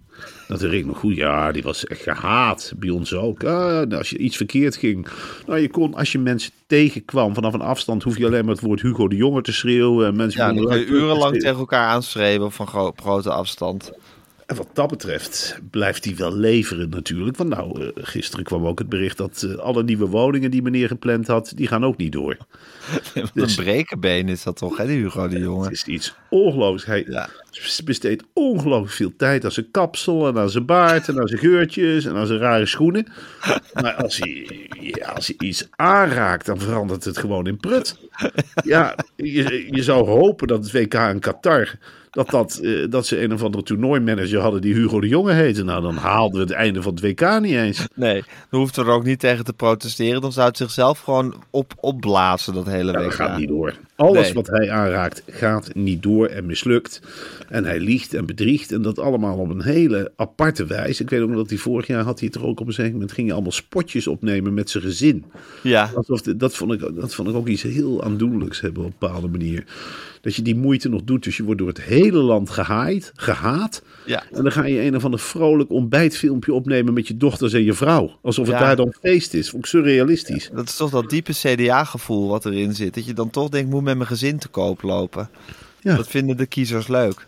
Dat 0.48 0.60
herinner 0.60 0.80
ik 0.80 0.86
nog 0.86 0.98
goed. 0.98 1.16
Ja, 1.16 1.52
die 1.52 1.62
was 1.62 1.86
echt 1.86 2.02
gehaat. 2.02 2.72
Bij 2.76 2.90
ons 2.90 3.14
ook. 3.14 3.44
Ah, 3.44 3.80
en 3.80 3.92
als 3.92 4.10
je 4.10 4.18
iets 4.18 4.36
verkeerd 4.36 4.76
ging. 4.76 5.08
Nou, 5.46 5.60
je 5.60 5.70
kon, 5.70 5.94
als 5.94 6.12
je 6.12 6.18
mensen 6.18 6.52
tegenkwam 6.66 7.34
vanaf 7.34 7.52
een 7.54 7.60
afstand, 7.60 8.02
hoef 8.02 8.18
je 8.18 8.26
alleen 8.26 8.44
maar 8.44 8.54
het 8.54 8.64
woord 8.64 8.82
Hugo 8.82 9.08
de 9.08 9.16
Jonge 9.16 9.42
te 9.42 9.52
schreeuwen. 9.52 10.06
En 10.06 10.16
mensen 10.16 10.54
ja 10.54 10.62
kun 10.66 10.78
je 10.78 10.86
urenlang 10.86 11.18
tegen 11.20 11.40
tegen 11.40 11.58
elkaar 11.58 11.88
aanschreeuwen 11.88 12.52
van 12.52 12.66
gro- 12.66 12.92
grote 12.96 13.30
afstand. 13.30 13.92
En 14.46 14.56
wat 14.56 14.68
dat 14.72 14.88
betreft 14.88 15.60
blijft 15.70 16.04
hij 16.04 16.16
wel 16.16 16.36
leveren 16.36 16.88
natuurlijk. 16.88 17.36
Want 17.36 17.50
nou, 17.50 17.82
eh, 17.82 17.88
gisteren 17.94 18.44
kwam 18.44 18.66
ook 18.66 18.78
het 18.78 18.88
bericht 18.88 19.16
dat 19.16 19.42
eh, 19.42 19.54
alle 19.56 19.82
nieuwe 19.82 20.06
woningen 20.06 20.50
die 20.50 20.62
meneer 20.62 20.88
gepland 20.88 21.26
had, 21.26 21.52
die 21.54 21.66
gaan 21.66 21.84
ook 21.84 21.96
niet 21.96 22.12
door. 22.12 22.36
Wat 23.14 23.30
Dus- 23.34 23.56
een 23.56 23.64
brekenbeen 23.64 24.28
is 24.28 24.42
dat 24.42 24.56
toch, 24.56 24.76
hè, 24.76 24.86
die 24.86 24.98
Hugo 24.98 25.28
de 25.28 25.38
Jonge? 25.38 25.64
Het 25.64 25.72
is 25.72 25.84
iets 25.84 26.14
ongelooflijks. 26.30 26.84
Hij 26.84 27.04
Ja. 27.14 27.28
besteedt 27.84 28.24
ongelooflijk 28.32 28.92
veel 28.92 29.12
tijd 29.16 29.44
aan 29.44 29.52
zijn 29.52 29.70
kapsel 29.70 30.26
en 30.28 30.38
aan 30.38 30.50
zijn 30.50 30.66
baard 30.66 31.08
en 31.08 31.20
aan 31.20 31.26
zijn 31.28 31.40
geurtjes 31.40 32.04
en 32.04 32.16
aan 32.16 32.26
zijn 32.26 32.38
rare 32.38 32.66
schoenen. 32.66 33.06
Maar 33.82 33.94
als 33.94 34.18
hij, 34.18 34.68
ja, 34.80 35.08
als 35.08 35.26
hij 35.26 35.36
iets 35.48 35.68
aanraakt, 35.70 36.46
dan 36.46 36.58
verandert 36.60 37.04
het 37.04 37.18
gewoon 37.18 37.46
in 37.46 37.56
prut. 37.56 37.96
Ja, 38.64 38.94
je, 39.16 39.66
je 39.70 39.82
zou 39.82 40.06
hopen 40.08 40.46
dat 40.46 40.62
het 40.64 40.72
WK 40.72 40.94
in 40.94 41.20
Qatar, 41.20 41.78
dat, 42.16 42.30
dat, 42.30 42.54
eh, 42.62 42.90
dat 42.90 43.06
ze 43.06 43.22
een 43.22 43.32
of 43.32 43.42
andere 43.42 43.62
toernooimanager 43.64 44.40
hadden 44.40 44.60
die 44.60 44.74
Hugo 44.74 45.00
de 45.00 45.08
Jonge 45.08 45.32
heette. 45.32 45.64
Nou, 45.64 45.82
dan 45.82 45.96
haalden 45.96 46.36
we 46.40 46.46
het 46.46 46.54
einde 46.54 46.82
van 46.82 46.92
het 46.94 47.00
WK 47.02 47.40
niet 47.40 47.52
eens. 47.54 47.86
Nee, 47.94 48.24
dan 48.50 48.60
hoeft 48.60 48.76
er 48.76 48.88
ook 48.88 49.04
niet 49.04 49.18
tegen 49.18 49.44
te 49.44 49.52
protesteren. 49.52 50.20
Dan 50.20 50.32
zou 50.32 50.48
het 50.48 50.56
zichzelf 50.56 50.98
gewoon 51.00 51.34
op, 51.50 51.72
opblazen, 51.80 52.54
dat 52.54 52.66
hele 52.66 52.92
Ja, 52.92 52.98
week. 52.98 53.06
dat 53.08 53.14
gaat 53.16 53.38
niet 53.38 53.48
door. 53.48 53.74
Alles 53.96 54.22
Nee. 54.24 54.32
wat 54.32 54.46
hij 54.46 54.70
aanraakt 54.70 55.22
gaat 55.26 55.74
niet 55.74 56.02
door 56.02 56.26
en 56.26 56.46
mislukt. 56.46 57.00
En 57.48 57.64
hij 57.64 57.80
liegt 57.80 58.14
en 58.14 58.26
bedriegt. 58.26 58.72
En 58.72 58.82
dat 58.82 58.98
allemaal 58.98 59.36
op 59.38 59.50
een 59.50 59.62
hele 59.62 60.12
aparte 60.16 60.64
wijze. 60.66 61.02
Ik 61.02 61.10
weet 61.10 61.20
ook 61.20 61.28
nog 61.28 61.36
dat 61.38 61.48
hij 61.48 61.58
vorig 61.58 61.86
jaar 61.86 62.02
had 62.04 62.18
hij 62.18 62.28
het 62.32 62.36
er 62.42 62.46
ook 62.46 62.60
op 62.60 62.66
een 62.66 62.72
zeker 62.72 62.92
moment. 62.92 63.12
ging 63.12 63.26
hij 63.26 63.34
allemaal 63.34 63.52
spotjes 63.52 64.06
opnemen 64.06 64.54
met 64.54 64.70
zijn 64.70 64.82
gezin. 64.82 65.24
Ja, 65.62 65.90
Alsof 65.94 66.22
de- 66.22 66.36
dat, 66.36 66.54
vond 66.56 66.72
ik, 66.72 66.80
dat 66.94 67.14
vond 67.14 67.28
ik 67.28 67.34
ook 67.34 67.48
iets 67.48 67.62
heel 67.62 68.02
aandoenlijks 68.02 68.60
hebben 68.60 68.84
op 68.84 68.88
een 68.92 68.96
bepaalde 68.98 69.28
manier. 69.28 69.64
Dat 70.20 70.34
je 70.34 70.42
die 70.42 70.56
moeite 70.56 70.88
nog 70.88 71.02
doet. 71.04 71.24
Dus 71.24 71.36
je 71.36 71.42
wordt 71.42 71.58
door 71.58 71.68
het 71.68 71.82
hele 71.82 72.18
land 72.18 72.50
gehaaid, 72.50 73.12
gehaat. 73.16 73.82
Ja. 74.06 74.22
En 74.32 74.42
dan 74.42 74.52
ga 74.52 74.64
je 74.66 74.80
een 74.80 74.96
of 74.96 75.04
ander 75.04 75.20
vrolijk 75.20 75.70
ontbijtfilmpje 75.70 76.52
opnemen 76.52 76.94
met 76.94 77.08
je 77.08 77.16
dochters 77.16 77.52
en 77.52 77.64
je 77.64 77.72
vrouw. 77.72 78.18
Alsof 78.22 78.46
het 78.46 78.54
Ja. 78.58 78.60
daar 78.62 78.76
dan 78.76 78.94
feest 79.00 79.34
is. 79.34 79.50
Vond 79.50 79.64
ik 79.64 79.70
surrealistisch. 79.70 80.50
dat 80.54 80.68
is 80.68 80.76
toch 80.76 80.90
dat 80.90 81.10
diepe 81.10 81.32
CDA-gevoel 81.32 82.28
wat 82.28 82.44
erin 82.46 82.74
zit. 82.74 82.94
Dat 82.94 83.06
je 83.06 83.12
dan 83.12 83.30
toch 83.30 83.48
denkt, 83.48 83.70
moet 83.70 83.82
met 83.86 83.96
mijn 83.96 84.08
gezin 84.08 84.38
te 84.38 84.48
koop 84.48 84.82
lopen. 84.82 85.28
Ja. 85.80 85.96
Dat 85.96 86.08
vinden 86.08 86.36
de 86.36 86.46
kiezers 86.46 86.88
leuk. 86.88 87.26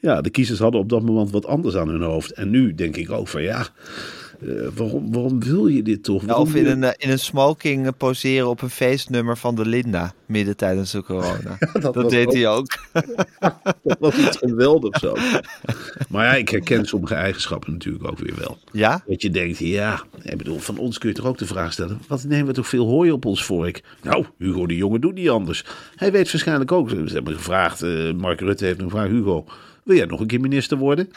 Ja, 0.00 0.20
de 0.20 0.30
kiezers 0.30 0.58
hadden 0.58 0.80
op 0.80 0.88
dat 0.88 1.02
moment 1.02 1.30
wat 1.30 1.46
anders 1.46 1.76
aan 1.76 1.88
hun 1.88 2.02
hoofd. 2.02 2.30
En 2.30 2.50
nu 2.50 2.74
denk 2.74 2.96
ik 2.96 3.10
ook 3.10 3.28
van 3.28 3.42
ja, 3.42 3.66
eh, 4.40 4.48
waarom, 4.74 5.12
waarom 5.12 5.40
wil 5.40 5.66
je 5.66 5.82
dit 5.82 6.02
toch? 6.04 6.24
Waarom 6.24 6.46
of 6.46 6.54
in 6.54 6.66
een, 6.66 6.84
eh, 6.84 6.92
in 6.96 7.10
een 7.10 7.18
smoking 7.18 7.86
eh, 7.86 7.92
poseren 7.96 8.48
op 8.48 8.62
een 8.62 8.70
feestnummer 8.70 9.36
van 9.36 9.54
de 9.54 9.66
Linda. 9.66 10.14
Midden 10.26 10.56
tijdens 10.56 10.90
de 10.90 11.02
corona. 11.02 11.58
dat 11.80 12.10
deed 12.10 12.26
ook- 12.26 12.32
hij 12.32 12.48
ook. 12.48 12.78
Dat 13.82 13.96
was 13.98 14.16
iets 14.16 14.36
geweldigs 14.36 15.00
zo. 15.00 15.16
maar 16.10 16.24
ja, 16.24 16.34
ik 16.34 16.48
herken 16.48 16.86
sommige 16.86 17.14
eigenschappen 17.14 17.72
natuurlijk 17.72 18.10
ook 18.10 18.18
weer 18.18 18.34
wel. 18.38 18.58
Ja? 18.72 19.02
Dat 19.06 19.22
je 19.22 19.30
denkt, 19.30 19.58
ja, 19.58 20.02
ik 20.22 20.36
bedoel, 20.36 20.58
van 20.58 20.78
ons 20.78 20.98
kun 20.98 21.08
je 21.08 21.14
toch 21.14 21.26
ook 21.26 21.38
de 21.38 21.46
vraag 21.46 21.72
stellen: 21.72 22.00
wat 22.08 22.24
nemen 22.24 22.46
we 22.46 22.52
toch 22.52 22.68
veel 22.68 22.86
hooi 22.86 23.10
op 23.10 23.24
ons 23.24 23.44
vork? 23.44 23.82
Nou, 24.02 24.24
Hugo 24.38 24.66
de 24.66 24.76
Jonge 24.76 24.98
doet 24.98 25.14
niet 25.14 25.28
anders. 25.28 25.64
Hij 25.96 26.12
weet 26.12 26.32
waarschijnlijk 26.32 26.72
ook. 26.72 26.90
Ze 26.90 27.12
hebben 27.12 27.34
gevraagd, 27.34 27.80
Mark 28.16 28.40
Rutte 28.40 28.64
heeft 28.64 28.78
hem 28.78 28.90
gevraagd: 28.90 29.10
Hugo, 29.10 29.44
wil 29.82 29.96
jij 29.96 30.06
nog 30.06 30.20
een 30.20 30.26
keer 30.26 30.40
minister 30.40 30.78
worden? 30.78 31.10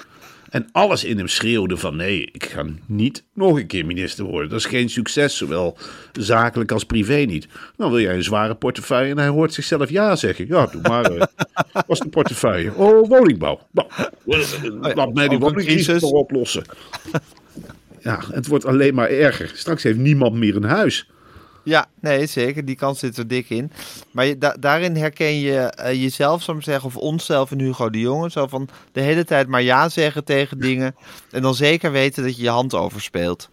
En 0.49 0.69
alles 0.71 1.03
in 1.03 1.17
hem 1.17 1.27
schreeuwde 1.27 1.77
van 1.77 1.95
nee, 1.95 2.29
ik 2.31 2.45
ga 2.45 2.65
niet 2.85 3.23
nog 3.33 3.57
een 3.57 3.67
keer 3.67 3.85
minister 3.85 4.25
worden. 4.25 4.49
Dat 4.49 4.59
is 4.59 4.65
geen 4.65 4.89
succes, 4.89 5.37
zowel 5.37 5.77
zakelijk 6.11 6.71
als 6.71 6.83
privé 6.83 7.15
niet. 7.17 7.47
Nou 7.77 7.91
wil 7.91 7.99
jij 8.01 8.15
een 8.15 8.23
zware 8.23 8.55
portefeuille 8.55 9.11
en 9.11 9.17
hij 9.17 9.27
hoort 9.27 9.53
zichzelf 9.53 9.89
ja 9.89 10.15
zeggen. 10.15 10.47
Ja, 10.47 10.65
doe 10.65 10.81
maar. 10.81 11.05
eh, 11.11 11.25
was 11.87 11.99
de 11.99 12.09
portefeuille? 12.09 12.73
Oh, 12.75 13.07
woningbouw. 13.09 13.59
Nou, 13.71 13.87
laat 14.95 15.13
mij 15.13 15.27
die 15.27 15.39
woningcrisis 15.39 16.03
oplossen. 16.03 16.63
Ja, 18.01 18.19
het 18.31 18.47
wordt 18.47 18.65
alleen 18.65 18.93
maar 18.93 19.09
erger. 19.09 19.51
Straks 19.53 19.83
heeft 19.83 19.97
niemand 19.97 20.33
meer 20.33 20.55
een 20.55 20.63
huis. 20.63 21.09
Ja, 21.69 21.87
nee, 21.99 22.25
zeker. 22.25 22.65
Die 22.65 22.75
kans 22.75 22.99
zit 22.99 23.17
er 23.17 23.27
dik 23.27 23.49
in. 23.49 23.71
Maar 24.11 24.25
je, 24.25 24.37
da- 24.37 24.55
daarin 24.59 24.95
herken 24.95 25.39
je 25.39 25.57
eh, 25.57 26.01
jezelf, 26.01 26.43
zou 26.43 26.57
ik 26.57 26.63
zeggen, 26.63 26.85
of 26.85 26.97
onszelf 26.97 27.51
en 27.51 27.59
Hugo 27.59 27.89
de 27.89 27.99
Jonge. 27.99 28.29
Zo 28.31 28.47
van 28.47 28.69
de 28.91 29.01
hele 29.01 29.25
tijd 29.25 29.47
maar 29.47 29.61
ja 29.61 29.89
zeggen 29.89 30.23
tegen 30.23 30.59
dingen. 30.59 30.95
En 31.31 31.41
dan 31.41 31.55
zeker 31.55 31.91
weten 31.91 32.23
dat 32.23 32.35
je 32.37 32.43
je 32.43 32.49
hand 32.49 32.73
overspeelt. 32.73 33.49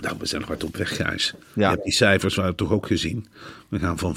Nou, 0.00 0.16
we 0.18 0.26
zijn 0.26 0.42
hard 0.42 0.64
op 0.64 0.76
weg, 0.76 0.96
Gijs. 0.96 1.34
Ja. 1.54 1.62
Je 1.62 1.68
hebt 1.74 1.84
die 1.84 1.92
cijfers 1.92 2.34
waren 2.34 2.54
toch 2.54 2.72
ook 2.72 2.86
gezien. 2.86 3.26
We 3.68 3.78
gaan 3.78 3.98
van 3.98 4.16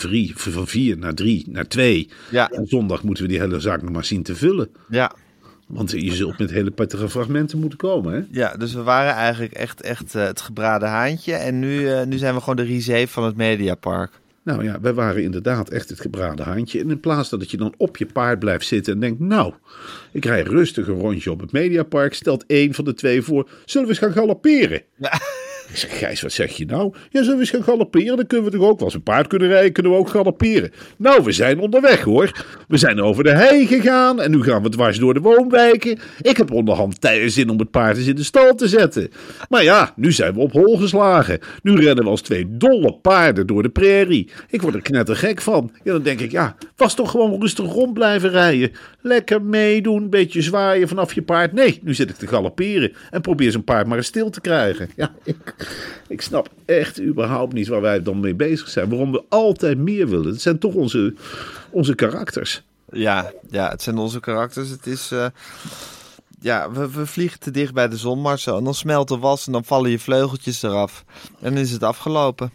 vier 0.68 0.98
naar 0.98 1.14
drie, 1.14 1.46
naar 1.50 1.68
twee. 1.68 2.10
Ja. 2.32 2.50
En 2.50 2.68
zondag 2.68 3.04
moeten 3.04 3.24
we 3.24 3.30
die 3.30 3.40
hele 3.40 3.60
zaak 3.60 3.82
nog 3.82 3.92
maar 3.92 4.06
zien 4.06 4.24
te 4.24 4.36
vullen. 4.36 4.70
Ja, 4.90 5.12
Want 5.72 5.92
je 5.92 6.14
zult 6.14 6.38
met 6.38 6.52
hele 6.52 6.72
pittige 6.72 7.10
fragmenten 7.10 7.60
moeten 7.60 7.78
komen, 7.78 8.14
hè? 8.14 8.22
ja 8.32 8.54
dus 8.58 8.74
we 8.74 8.84
waren 8.84 9.14
eigenlijk 9.14 9.54
echt, 9.54 9.82
echt 9.82 10.16
eh, 10.16 10.26
het 10.26 10.42
gebraden 10.42 10.90
haantje. 10.90 11.34
En 11.34 11.60
nu, 11.60 11.90
eh, 11.90 12.06
nu 12.06 12.18
zijn 12.18 12.34
we 12.34 12.40
gewoon 12.40 12.56
de 12.56 12.62
risée 12.62 13.08
van 13.08 13.24
het 13.24 13.36
Mediapark. 13.36 14.12
Nou 14.44 14.64
ja, 14.64 14.80
wij 14.82 14.94
waren 14.94 15.24
inderdaad 15.24 15.70
echt 15.70 15.90
het 15.90 16.02
gebraden 16.02 16.46
handje. 16.46 16.80
En 16.80 16.90
in 16.90 17.00
plaats 17.00 17.30
dat 17.30 17.52
je 17.52 17.58
dan 17.58 17.74
op 17.78 17.98
je 17.98 18.06
paard 18.06 18.40
blijft 18.40 18.66
zitten 18.66 18.94
en 18.94 19.00
denkt... 19.00 19.20
nou, 19.20 19.54
ik 20.12 20.26
rij 20.26 20.42
rustig 20.42 20.88
een 20.88 21.00
rondje 21.00 21.32
op 21.32 21.40
het 21.40 21.52
Mediapark... 21.52 22.14
stelt 22.14 22.44
één 22.48 22.74
van 22.74 22.86
de 22.86 22.94
twee 22.94 23.22
voor, 23.22 23.50
zullen 23.66 23.88
we 23.88 23.94
eens 23.94 24.04
gaan 24.04 24.14
galopperen? 24.14 24.82
Ik 25.72 25.78
zeg, 25.78 25.98
Gijs, 25.98 26.22
wat 26.22 26.32
zeg 26.32 26.52
je 26.52 26.66
nou? 26.66 26.94
Ja, 27.10 27.20
zullen 27.20 27.34
we 27.34 27.40
eens 27.40 27.50
gaan 27.50 27.64
galopperen? 27.64 28.16
Dan 28.16 28.28
kunnen 28.28 28.52
we 28.52 28.58
toch 28.58 28.68
ook, 28.68 28.82
als 28.82 28.94
we 28.94 28.98
een 28.98 29.04
paard 29.04 29.28
kunnen 29.28 29.48
rijden, 29.48 29.72
kunnen 29.72 29.92
we 29.92 29.98
ook 29.98 30.10
galopperen. 30.10 30.72
Nou, 30.98 31.24
we 31.24 31.32
zijn 31.32 31.60
onderweg 31.60 32.02
hoor. 32.02 32.46
We 32.68 32.78
zijn 32.78 33.02
over 33.02 33.24
de 33.24 33.32
hei 33.32 33.68
gegaan 33.68 34.22
en 34.22 34.32
nu 34.32 34.44
gaan 34.44 34.64
we 34.64 34.70
dwars 34.70 34.98
door 34.98 35.14
de 35.14 35.20
woonwijken. 35.20 36.00
Ik 36.22 36.38
heb 36.38 36.52
onderhand 36.52 37.02
tijden 37.02 37.32
zin 37.32 37.50
om 37.50 37.60
het 37.60 37.72
paard 37.72 37.98
eens 37.98 38.08
in 38.08 38.16
de 38.16 38.24
stal 38.24 38.56
te 38.56 38.68
zetten. 38.68 39.10
Maar 39.50 39.64
ja, 39.64 39.94
nu 39.96 40.12
zijn 40.12 40.34
we 40.34 40.40
op 40.40 40.52
hol 40.52 40.78
geslagen. 40.78 41.40
Nu 41.64 41.76
rennen 41.76 42.04
we 42.04 42.10
als 42.10 42.22
twee 42.22 42.46
dolle 42.50 42.94
paarden 42.94 43.48
door 43.48 43.64
de 43.64 43.70
prairie. 43.70 44.30
Ik 44.50 44.62
word 44.62 44.76
er 44.76 44.82
knettergek 44.82 45.42
van. 45.42 45.72
Ja, 45.84 45.92
dan 45.92 46.04
denk 46.04 46.20
ik, 46.20 46.32
ja, 46.32 46.56
was 46.76 46.96
toch 46.96 47.12
gewoon 47.12 47.42
rustig 47.42 47.66
rond 47.66 47.94
blijven 47.94 48.30
rijden. 48.30 48.72
Lekker 49.02 49.42
meedoen, 49.42 50.10
beetje 50.10 50.42
zwaaien 50.42 50.88
vanaf 50.88 51.14
je 51.14 51.22
paard. 51.22 51.54
Nee, 51.54 51.80
nu 51.84 51.94
zit 51.94 52.10
ik 52.10 52.16
te 52.16 52.28
galopperen 52.28 52.92
en 53.10 53.22
probeer 53.22 53.52
zo'n 53.52 53.64
paard 53.64 53.88
maar 53.88 53.98
eens 53.98 54.08
stil 54.08 54.30
te 54.30 54.42
krijgen. 54.42 54.90
Ja, 54.96 55.12
ik, 55.24 55.36
Ik 56.08 56.22
snap 56.22 56.50
echt 56.66 57.02
überhaupt 57.02 57.54
niet 57.54 57.68
waar 57.68 57.82
wij 57.82 58.04
dan 58.04 58.20
mee 58.20 58.36
bezig 58.36 58.70
zijn. 58.70 58.90
Waarom 58.90 59.12
we 59.12 59.24
altijd 59.30 59.78
meer 59.78 60.10
willen. 60.10 60.32
Het 60.32 60.42
zijn 60.42 60.58
toch 60.60 60.74
onze, 60.74 61.14
onze 61.70 61.96
karakters. 61.96 62.62
Ja, 62.92 63.32
ja, 63.50 63.70
het 63.70 63.82
zijn 63.82 63.98
onze 63.98 64.20
karakters. 64.20 64.70
Het 64.70 64.86
is. 64.88 65.12
eh, 65.12 65.26
ja, 66.40 66.72
we, 66.72 66.92
we 66.92 67.06
vliegen 67.06 67.40
te 67.40 67.52
dicht 67.52 67.74
bij 67.74 67.88
de 67.88 67.98
zon, 67.98 68.20
Marcel. 68.20 68.58
En 68.58 68.64
dan 68.64 68.74
smelt 68.74 69.08
de 69.08 69.18
was 69.18 69.46
en 69.46 69.52
dan 69.52 69.66
vallen 69.66 69.92
je 69.92 70.00
vleugeltjes 70.00 70.64
eraf. 70.64 71.04
En 71.42 71.54
dan 71.54 71.64
is 71.64 71.72
het 71.72 71.84
afgelopen. 71.84 72.52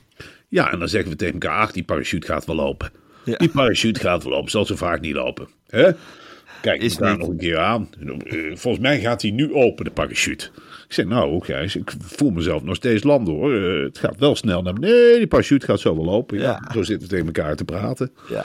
Ja, 0.49 0.73
en 0.73 0.79
dan 0.79 0.88
zeggen 0.88 1.11
we 1.11 1.16
tegen 1.16 1.33
elkaar, 1.33 1.61
ach, 1.61 1.73
die 1.73 1.85
parachute 1.85 2.27
gaat 2.27 2.45
wel 2.45 2.57
lopen. 2.57 2.90
Ja. 3.25 3.37
Die 3.37 3.49
parachute 3.49 4.01
gaat 4.01 4.23
wel 4.23 4.33
lopen, 4.33 4.51
zal 4.51 4.66
zo 4.66 4.77
vaak 4.77 5.01
niet 5.01 5.14
lopen. 5.14 5.49
Hè? 5.66 5.90
Kijk 6.62 6.83
Is 6.83 6.97
daar 6.97 7.19
nog 7.19 7.29
een 7.29 7.37
keer 7.37 7.59
aan. 7.59 7.88
Eh, 8.25 8.57
Volgens 8.57 8.83
mij 8.83 9.01
gaat 9.01 9.23
hij 9.23 9.31
nu 9.31 9.55
open, 9.55 9.85
de 9.85 9.90
parachute. 9.90 10.51
Ik 10.87 10.92
zeg, 10.92 11.05
nou 11.07 11.44
Gijs, 11.44 11.77
ik 11.77 11.92
voel 12.01 12.31
mezelf 12.31 12.62
nog 12.62 12.77
steeds 12.77 13.03
landen 13.05 13.35
hoor. 13.35 13.55
Eh, 13.55 13.85
het 13.85 13.99
gaat 13.99 14.18
wel 14.18 14.37
snel 14.37 14.62
naar 14.62 14.72
beneden. 14.72 14.96
Nee, 14.96 15.16
die 15.18 15.27
parachute 15.27 15.66
gaat 15.66 15.81
zo 15.81 15.94
wel 15.96 16.05
lopen. 16.05 16.38
Ja, 16.38 16.42
Ja. 16.42 16.72
Zo 16.72 16.83
zitten 16.83 17.09
we 17.09 17.14
tegen 17.14 17.27
elkaar 17.35 17.57
te 17.57 17.64
praten. 17.64 18.11
Ja. 18.29 18.44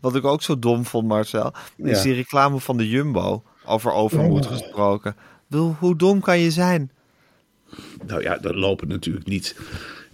Wat 0.00 0.14
ik 0.16 0.24
ook 0.24 0.42
zo 0.42 0.58
dom 0.58 0.84
vond, 0.84 1.06
Marcel, 1.08 1.52
is 1.76 1.96
Ja. 1.96 2.02
die 2.02 2.14
reclame 2.14 2.60
van 2.60 2.76
de 2.76 2.88
Jumbo. 2.88 3.42
Over 3.64 3.92
overmoed 3.92 4.46
gesproken. 4.46 5.10
Ik 5.10 5.16
bedoel, 5.46 5.76
hoe 5.78 5.96
dom 5.96 6.20
kan 6.20 6.38
je 6.38 6.50
zijn? 6.50 6.90
Nou 8.06 8.22
ja, 8.22 8.36
dat 8.38 8.54
lopen 8.54 8.88
natuurlijk 8.88 9.26
niet. 9.26 9.56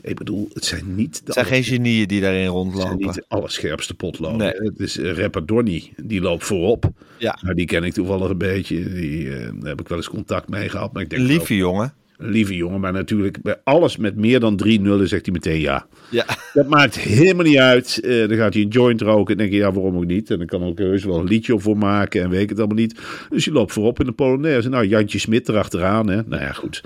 Ik 0.07 0.17
bedoel, 0.17 0.49
het 0.53 0.65
zijn 0.65 0.95
niet 0.95 1.15
de 1.15 1.21
Het 1.25 1.35
zijn 1.35 1.47
geen 1.47 1.65
genieën 1.65 2.07
die 2.09 2.21
daarin 2.21 2.41
Het 2.41 2.53
zijn 2.53 2.57
rondlopen. 2.65 2.97
niet 2.97 3.15
de 3.15 3.25
allerscherpste 3.29 3.95
potloden. 3.95 4.39
Nee. 4.39 4.53
Het 4.71 4.81
is 4.81 4.97
uh, 4.99 5.13
rapper 5.19 5.47
Donny, 5.47 5.93
die 5.97 6.21
loopt 6.21 6.45
voorop. 6.45 6.91
Ja. 7.19 7.39
Nou, 7.43 7.55
die 7.55 7.67
ken 7.67 7.85
ik 7.85 7.93
toevallig 7.93 8.29
een 8.31 8.39
beetje. 8.39 8.93
Die, 8.93 9.35
eh, 9.35 9.51
daar 9.55 9.69
heb 9.69 9.81
ik 9.81 9.89
wel 9.89 9.99
eens 9.99 10.09
contact 10.09 10.49
mee 10.49 10.69
gehad. 10.69 10.93
Maar 10.93 11.03
ik 11.03 11.11
denk 11.11 11.23
lieve 11.23 11.57
jongen. 11.57 11.95
lieve 12.19 12.57
jongen. 12.57 12.81
Maar 12.81 12.93
natuurlijk, 12.93 13.43
bij 13.43 13.57
alles 13.65 13.97
met 13.97 14.17
meer 14.17 14.41
dan 14.41 14.57
drie 14.57 14.81
nullen 14.81 15.09
zegt 15.09 15.25
hij 15.25 15.35
meteen 15.35 15.61
ja. 15.61 15.87
Ja. 16.11 16.25
Dat 16.53 16.69
maakt 16.69 16.99
helemaal 16.99 17.45
niet 17.45 17.59
uit. 17.59 18.01
Eh, 18.01 18.29
dan 18.29 18.37
gaat 18.37 18.55
hij 18.55 18.63
een 18.63 18.69
joint 18.69 19.01
roken. 19.01 19.33
En 19.33 19.39
denk 19.39 19.51
je, 19.53 19.57
ja, 19.59 19.73
waarom 19.73 19.97
ook 19.97 20.07
niet? 20.07 20.31
En 20.31 20.39
dan 20.39 20.47
kan 20.47 20.63
ook 20.63 20.79
heus 20.79 21.05
wel 21.05 21.19
een 21.19 21.29
liedje 21.29 21.55
op 21.55 21.63
voor 21.63 21.79
maken. 21.79 22.23
En 22.23 22.31
weet 22.31 22.43
ik 22.43 22.49
het 22.49 22.59
allemaal 22.59 22.77
niet. 22.77 23.01
Dus 23.31 23.45
je 23.45 23.53
loopt 23.53 23.73
voorop 23.73 24.01
in 24.01 24.07
de 24.07 24.13
Polonaise. 24.13 24.69
Nou, 24.69 24.87
Jantje 24.87 25.19
Smit 25.19 25.49
erachteraan. 25.49 26.09
Hè? 26.09 26.23
Nou 26.27 26.43
ja, 26.43 26.53
goed. 26.53 26.83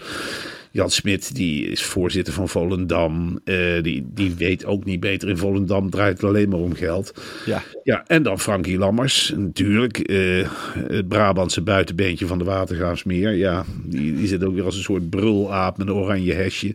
Jan 0.72 0.90
Smit, 0.90 1.34
die 1.34 1.66
is 1.66 1.82
voorzitter 1.82 2.32
van 2.32 2.48
Volendam. 2.48 3.40
Eh, 3.44 3.82
die, 3.82 4.06
die 4.14 4.34
weet 4.34 4.64
ook 4.64 4.84
niet 4.84 5.00
beter. 5.00 5.28
In 5.28 5.36
Volendam 5.36 5.90
draait 5.90 6.20
het 6.20 6.24
alleen 6.24 6.48
maar 6.48 6.58
om 6.58 6.74
geld. 6.74 7.12
Ja. 7.46 7.62
Ja, 7.82 8.04
en 8.06 8.22
dan 8.22 8.40
Frankie 8.40 8.78
Lammers, 8.78 9.32
natuurlijk. 9.36 9.98
eh, 9.98 10.48
het 10.88 11.08
Brabantse 11.08 11.60
buitenbeentje 11.62 12.26
van 12.26 12.38
de 12.38 12.44
Watergraafsmeer. 12.44 13.32
Ja, 13.32 13.64
die, 13.84 14.14
die 14.14 14.26
zit 14.26 14.44
ook 14.44 14.54
weer 14.54 14.64
als 14.64 14.76
een 14.76 14.82
soort 14.82 15.10
brulaap 15.10 15.76
met 15.78 15.88
een 15.88 15.94
oranje 15.94 16.32
hesje. 16.32 16.74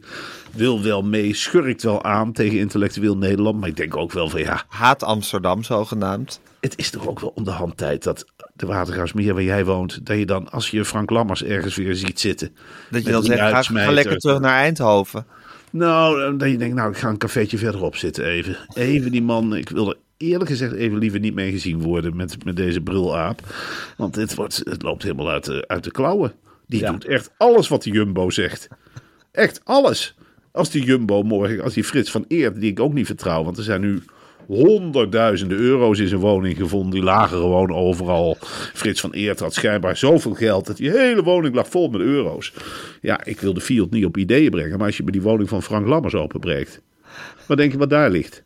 Wil 0.51 0.83
wel 0.83 1.03
mee, 1.03 1.33
schurkt 1.33 1.83
wel 1.83 2.03
aan 2.03 2.31
tegen 2.31 2.59
intellectueel 2.59 3.17
Nederland. 3.17 3.59
Maar 3.59 3.69
ik 3.69 3.77
denk 3.77 3.97
ook 3.97 4.11
wel 4.11 4.29
van 4.29 4.39
ja, 4.39 4.63
Haat 4.67 5.03
Amsterdam 5.03 5.63
zogenaamd. 5.63 6.41
Het 6.65 6.77
is 6.77 6.89
toch 6.89 7.07
ook 7.07 7.19
wel 7.19 7.31
om 7.35 7.43
de 7.43 7.51
hand 7.51 7.77
tijd 7.77 8.03
dat 8.03 8.25
de 8.53 8.65
Watergraafsmeer 8.65 9.33
waar 9.33 9.43
jij 9.43 9.65
woont... 9.65 10.05
dat 10.05 10.17
je 10.17 10.25
dan, 10.25 10.51
als 10.51 10.69
je 10.69 10.85
Frank 10.85 11.09
Lammers 11.09 11.43
ergens 11.43 11.75
weer 11.75 11.95
ziet 11.95 12.19
zitten... 12.19 12.55
Dat 12.89 13.05
je 13.05 13.11
dan 13.11 13.23
zegt, 13.23 13.39
ga, 13.39 13.61
ga 13.61 13.91
lekker 13.91 14.17
terug 14.17 14.39
naar 14.39 14.57
Eindhoven. 14.57 15.25
Nou, 15.71 16.37
dat 16.37 16.49
je 16.49 16.57
denkt, 16.57 16.75
nou, 16.75 16.91
ik 16.91 16.97
ga 16.97 17.09
een 17.09 17.17
cafeetje 17.17 17.57
verderop 17.57 17.95
zitten 17.95 18.25
even. 18.25 18.57
Even 18.73 19.11
die 19.11 19.21
man, 19.23 19.55
ik 19.55 19.69
wil 19.69 19.89
er 19.89 19.97
eerlijk 20.17 20.49
gezegd 20.49 20.73
even 20.73 20.97
liever 20.97 21.19
niet 21.19 21.33
mee 21.33 21.51
gezien 21.51 21.81
worden 21.81 22.15
met, 22.15 22.45
met 22.45 22.55
deze 22.55 22.81
brulaap. 22.81 23.41
Want 23.97 24.13
dit 24.13 24.35
wordt, 24.35 24.61
het 24.63 24.81
loopt 24.81 25.03
helemaal 25.03 25.29
uit 25.29 25.45
de, 25.45 25.63
uit 25.67 25.83
de 25.83 25.91
klauwen. 25.91 26.33
Die 26.67 26.79
Ja. 26.79 26.91
doet 26.91 27.05
echt 27.05 27.31
alles 27.37 27.67
wat 27.67 27.83
de 27.83 27.89
Jumbo 27.89 28.29
zegt. 28.29 28.67
Echt 29.31 29.61
alles. 29.63 30.15
Als 30.51 30.69
die 30.69 30.83
Jumbo 30.83 31.23
morgen, 31.23 31.63
als 31.63 31.73
die 31.73 31.83
Frits 31.83 32.11
van 32.11 32.25
Eert, 32.27 32.59
die 32.59 32.71
ik 32.71 32.79
ook 32.79 32.93
niet 32.93 33.05
vertrouw, 33.05 33.43
want 33.43 33.57
er 33.57 33.63
zijn 33.63 33.81
nu 33.81 34.03
honderdduizenden 34.47 35.57
euro's 35.57 35.99
in 35.99 36.07
zijn 36.07 36.21
woning 36.21 36.57
gevonden. 36.57 36.91
Die 36.91 37.03
lagen 37.03 37.37
gewoon 37.37 37.73
overal. 37.73 38.37
Frits 38.73 39.01
van 39.01 39.11
Eert 39.13 39.39
had 39.39 39.53
schijnbaar 39.53 39.97
zoveel 39.97 40.33
geld 40.33 40.65
dat 40.65 40.77
die 40.77 40.91
hele 40.91 41.23
woning 41.23 41.55
lag 41.55 41.67
vol 41.67 41.89
met 41.89 42.01
euro's. 42.01 42.53
Ja, 43.01 43.25
ik 43.25 43.39
wil 43.39 43.53
de 43.53 43.61
Fiat 43.61 43.91
niet 43.91 44.05
op 44.05 44.17
ideeën 44.17 44.51
brengen, 44.51 44.77
maar 44.77 44.87
als 44.87 44.97
je 44.97 45.03
bij 45.03 45.11
die 45.11 45.21
woning 45.21 45.49
van 45.49 45.63
Frank 45.63 45.87
Lammers 45.87 46.15
openbreekt, 46.15 46.81
wat 47.47 47.57
denk 47.57 47.71
je 47.71 47.77
wat 47.77 47.89
daar 47.89 48.09
ligt? 48.09 48.44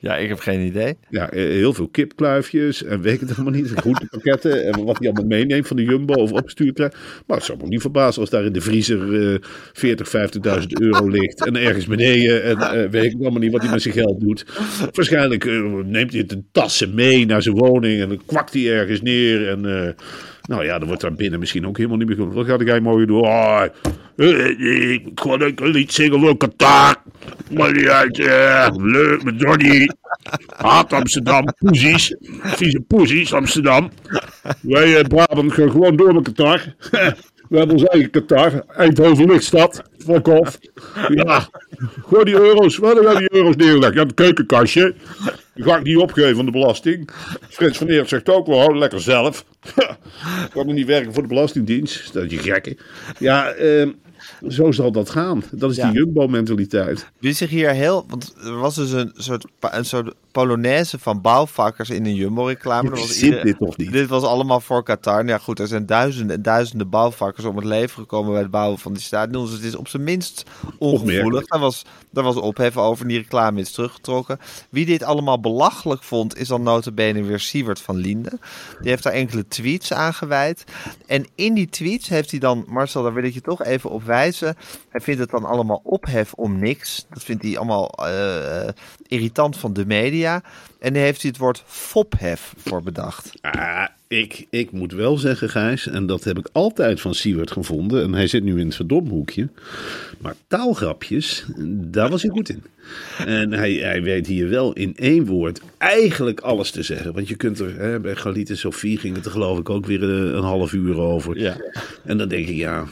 Ja, 0.00 0.16
ik 0.16 0.28
heb 0.28 0.38
geen 0.38 0.60
idee. 0.60 0.96
Ja, 1.10 1.30
eh, 1.30 1.42
heel 1.42 1.72
veel 1.72 1.88
kipkluifjes 1.88 2.84
en 2.84 3.00
weet 3.00 3.14
ik 3.14 3.20
het 3.20 3.30
helemaal 3.30 3.52
niet. 3.52 3.72
Groentepakketten 3.74 4.64
en 4.64 4.84
wat 4.84 4.98
hij 4.98 5.06
allemaal 5.06 5.38
meeneemt 5.38 5.66
van 5.66 5.76
de 5.76 5.84
Jumbo 5.84 6.14
of 6.14 6.32
opgestuurd 6.32 6.74
krijgt. 6.74 6.96
Maar 7.26 7.36
het 7.36 7.46
zou 7.46 7.58
me 7.58 7.66
niet 7.66 7.80
verbazen 7.80 8.20
als 8.20 8.30
daar 8.30 8.44
in 8.44 8.52
de 8.52 8.60
vriezer 8.60 9.32
eh 9.32 9.38
40, 9.72 10.08
50.000 10.08 10.66
euro 10.80 11.08
ligt. 11.08 11.46
En 11.46 11.56
ergens 11.56 11.86
beneden 11.86 12.42
en 12.42 12.58
eh, 12.58 12.90
weet 12.90 13.12
ik 13.12 13.20
allemaal 13.20 13.40
niet 13.40 13.52
wat 13.52 13.62
hij 13.62 13.70
met 13.70 13.82
zijn 13.82 13.94
geld 13.94 14.20
doet. 14.20 14.44
Waarschijnlijk 14.92 15.44
eh, 15.44 15.62
neemt 15.84 16.12
hij 16.12 16.20
het 16.20 16.32
in 16.32 16.48
tassen 16.52 16.94
mee 16.94 17.26
naar 17.26 17.42
zijn 17.42 17.56
woning 17.56 18.00
en 18.00 18.08
dan 18.08 18.22
kwakt 18.26 18.52
hij 18.54 18.72
ergens 18.72 19.02
neer. 19.02 19.48
En 19.48 19.94
nou 20.42 20.64
ja, 20.64 20.78
dan 20.78 20.88
wordt 20.88 21.02
daar 21.02 21.12
binnen 21.12 21.38
misschien 21.38 21.66
ook 21.66 21.76
helemaal 21.76 21.98
niet 21.98 22.08
meer 22.08 22.16
goed. 22.16 22.34
Wat 22.34 22.46
gaat 22.46 22.60
hij 22.60 22.80
morgen 22.80 23.06
doen? 23.06 23.20
Oh, 23.20 23.62
eh, 24.16 24.92
ik 24.92 25.10
ga 25.14 25.36
lekker 25.36 25.66
een 25.66 25.72
lied 25.72 25.92
zingen 25.92 26.20
voor 26.20 26.36
Qatar. 26.36 26.96
Maar 27.50 27.72
niet 27.72 27.88
uit, 27.88 28.18
eh, 28.18 28.68
leuk 28.76 29.22
met 29.22 29.40
Johnny. 29.40 29.90
Haat 30.56 30.92
Amsterdam, 30.92 31.44
poesies. 31.58 32.16
Vieze 32.42 32.80
poesies, 32.80 33.32
Amsterdam. 33.32 33.90
Wij 34.60 34.98
eh, 34.98 35.04
Brabant 35.04 35.52
gaan 35.52 35.70
gewoon 35.70 35.96
door 35.96 36.14
met 36.14 36.22
Qatar. 36.22 36.74
We 37.48 37.58
hebben 37.58 37.76
ons 37.76 37.84
eigen 37.84 38.10
Qatar. 38.10 38.64
Eindhoven 38.66 39.26
Lichtstad. 39.26 39.82
Fuck. 39.98 40.26
Ja, 41.08 41.48
gooi 42.06 42.24
die 42.24 42.34
euro's. 42.34 42.76
Waar 42.76 42.96
gaan 42.96 43.16
die 43.16 43.34
euro's 43.34 43.56
neerleggen? 43.56 43.94
Ja, 43.94 44.02
het 44.02 44.14
keukenkastje. 44.14 44.94
Ga 45.64 45.76
ik 45.76 45.82
niet 45.84 45.96
opgeven 45.96 46.36
van 46.36 46.44
de 46.44 46.50
belasting. 46.50 47.10
Frits 47.48 47.78
van 47.78 47.86
Eert 47.86 48.08
zegt 48.08 48.28
ook 48.28 48.46
wel, 48.46 48.58
hou 48.58 48.78
lekker 48.78 49.00
zelf. 49.00 49.44
kan 50.52 50.68
er 50.68 50.74
niet 50.74 50.86
werken 50.86 51.12
voor 51.12 51.22
de 51.22 51.28
Belastingdienst. 51.28 52.12
Dat 52.12 52.24
is 52.24 52.30
je 52.30 52.38
gekke. 52.38 52.76
Ja, 53.18 53.50
ehm, 53.50 53.90
zo 54.48 54.72
zal 54.72 54.92
dat 54.92 55.10
gaan. 55.10 55.42
Dat 55.52 55.70
is 55.70 55.76
Ja. 55.76 55.90
die 55.90 55.98
Jumbo-mentaliteit. 55.98 57.10
Wie 57.18 57.32
zich 57.32 57.50
hier 57.50 57.70
heel... 57.70 58.04
Want 58.08 58.34
er 58.44 58.58
was 58.58 58.74
dus 58.74 58.90
een 58.90 59.10
soort, 59.14 59.44
een 59.60 59.84
soort 59.84 60.14
polonaise 60.32 60.98
van 60.98 61.20
bouwvakkers 61.20 61.90
in 61.90 62.06
een 62.06 62.14
Jumbo-reclame. 62.14 62.90
Was 62.90 63.22
ieder- 63.22 63.44
dit 63.44 63.58
toch 63.58 63.76
niet? 63.76 63.92
Dit 63.92 64.08
was 64.08 64.22
allemaal 64.22 64.60
voor 64.60 64.82
Qatar. 64.82 65.14
Nou 65.14 65.28
Ja, 65.28 65.38
goed, 65.38 65.58
er 65.58 65.66
zijn 65.66 65.86
duizenden 65.86 66.36
en 66.36 66.42
duizenden 66.42 66.88
bouwvakkers 66.88 67.46
om 67.46 67.56
het 67.56 67.64
leven 67.64 68.00
gekomen 68.00 68.32
bij 68.32 68.40
het 68.40 68.50
bouwen 68.50 68.78
van 68.78 68.92
die 68.92 69.02
stadions. 69.02 69.48
Dus 69.50 69.58
het 69.58 69.66
is 69.68 69.74
op 69.76 69.88
zijn 69.88 70.04
minst 70.04 70.44
ongevoelig. 70.78 71.46
Daar 71.46 71.60
was, 71.60 71.84
daar 72.10 72.24
was 72.24 72.36
ophef 72.36 72.76
over 72.76 73.02
en 73.02 73.08
die 73.08 73.18
reclame 73.18 73.60
is 73.60 73.72
teruggetrokken. 73.72 74.38
Wie 74.70 74.86
dit 74.86 75.02
allemaal 75.02 75.40
belachelijk 75.40 76.02
vond, 76.02 76.36
is 76.38 76.48
dan 76.48 76.62
notabene 76.62 77.22
weer 77.22 77.40
Siewert 77.40 77.80
van 77.80 77.96
Linden. 77.96 78.40
Die 78.80 78.90
heeft 78.90 79.02
daar 79.02 79.12
enkele 79.12 79.48
tweets 79.48 79.92
aan 79.92 80.14
gewijd. 80.14 80.64
En 81.06 81.26
in 81.34 81.54
die 81.54 81.68
tweets 81.68 82.08
heeft 82.08 82.30
hij 82.30 82.40
dan, 82.40 82.64
Marcel, 82.68 83.02
daar 83.02 83.14
wil 83.14 83.24
ik 83.24 83.34
je 83.34 83.40
toch 83.40 83.64
even 83.64 83.90
op 83.90 84.02
wijzen. 84.02 84.56
Hij 84.88 85.00
vindt 85.00 85.20
het 85.20 85.30
dan 85.30 85.44
allemaal 85.44 85.80
ophef 85.84 86.32
om 86.32 86.58
niks. 86.58 87.06
Dat 87.10 87.22
vindt 87.22 87.42
hij 87.42 87.56
allemaal 87.58 87.88
eh, 87.90 88.68
irritant 89.06 89.56
van 89.56 89.72
de 89.72 89.86
media. 89.86 90.18
En 90.78 90.92
daar 90.92 91.02
heeft 91.02 91.22
hij 91.22 91.30
het 91.30 91.40
woord 91.40 91.62
fophef 91.66 92.54
voor 92.56 92.82
bedacht. 92.82 93.32
Ah, 93.40 93.86
ik, 94.08 94.46
ik 94.50 94.72
moet 94.72 94.92
wel 94.92 95.18
zeggen, 95.18 95.48
Gijs, 95.48 95.86
en 95.86 96.06
dat 96.06 96.24
heb 96.24 96.38
ik 96.38 96.48
altijd 96.52 97.00
van 97.00 97.14
Siewert 97.14 97.50
gevonden. 97.50 98.02
En 98.02 98.12
hij 98.12 98.26
zit 98.26 98.42
nu 98.42 98.58
in 98.58 98.66
het 98.66 98.76
verdomhoekje. 98.76 99.48
Maar 100.18 100.34
taalgrapjes, 100.46 101.44
daar 101.66 102.10
was 102.10 102.22
hij 102.22 102.30
goed 102.30 102.48
in. 102.48 102.62
En 103.26 103.52
hij, 103.52 103.72
hij 103.72 104.02
weet 104.02 104.26
hier 104.26 104.48
wel 104.48 104.72
in 104.72 104.96
één 104.96 105.26
woord 105.26 105.60
eigenlijk 105.78 106.40
alles 106.40 106.70
te 106.70 106.82
zeggen. 106.82 107.12
Want 107.12 107.28
je 107.28 107.36
kunt 107.36 107.58
er, 107.58 107.78
hè, 107.78 108.00
bij 108.00 108.16
Galit 108.16 108.50
en 108.50 108.58
Sofie 108.58 108.98
ging 108.98 109.16
het 109.16 109.24
er 109.24 109.30
geloof 109.30 109.58
ik 109.58 109.70
ook 109.70 109.86
weer 109.86 110.02
een, 110.02 110.36
een 110.36 110.42
half 110.42 110.72
uur 110.72 110.98
over. 110.98 111.38
Ja. 111.38 111.56
En 112.04 112.18
dan 112.18 112.28
denk 112.28 112.48
ik, 112.48 112.56
ja, 112.56 112.84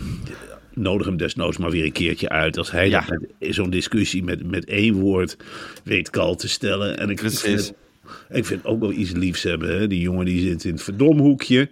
nodig 0.78 1.06
hem 1.06 1.16
desnoods 1.16 1.56
maar 1.58 1.70
weer 1.70 1.84
een 1.84 1.92
keertje 1.92 2.28
uit. 2.28 2.58
Als 2.58 2.70
hij 2.70 2.88
Ja. 2.88 3.04
zo'n 3.40 3.70
discussie 3.70 4.22
met, 4.24 4.50
met 4.50 4.64
één 4.64 4.94
woord 4.94 5.36
weet 5.84 6.10
kal 6.10 6.34
te 6.36 6.48
stellen. 6.48 6.98
En 6.98 7.10
ik 7.10 7.16
Precies. 7.16 7.72
ik 8.30 8.44
vind 8.44 8.64
ook 8.64 8.80
wel 8.80 8.92
iets 8.92 9.10
liefs 9.10 9.42
hebben. 9.42 9.78
Hè? 9.78 9.86
Die 9.86 10.00
jongen 10.00 10.24
die 10.24 10.48
zit 10.48 10.64
in 10.64 10.72
het 10.72 10.82
verdomhoekje. 10.82 11.68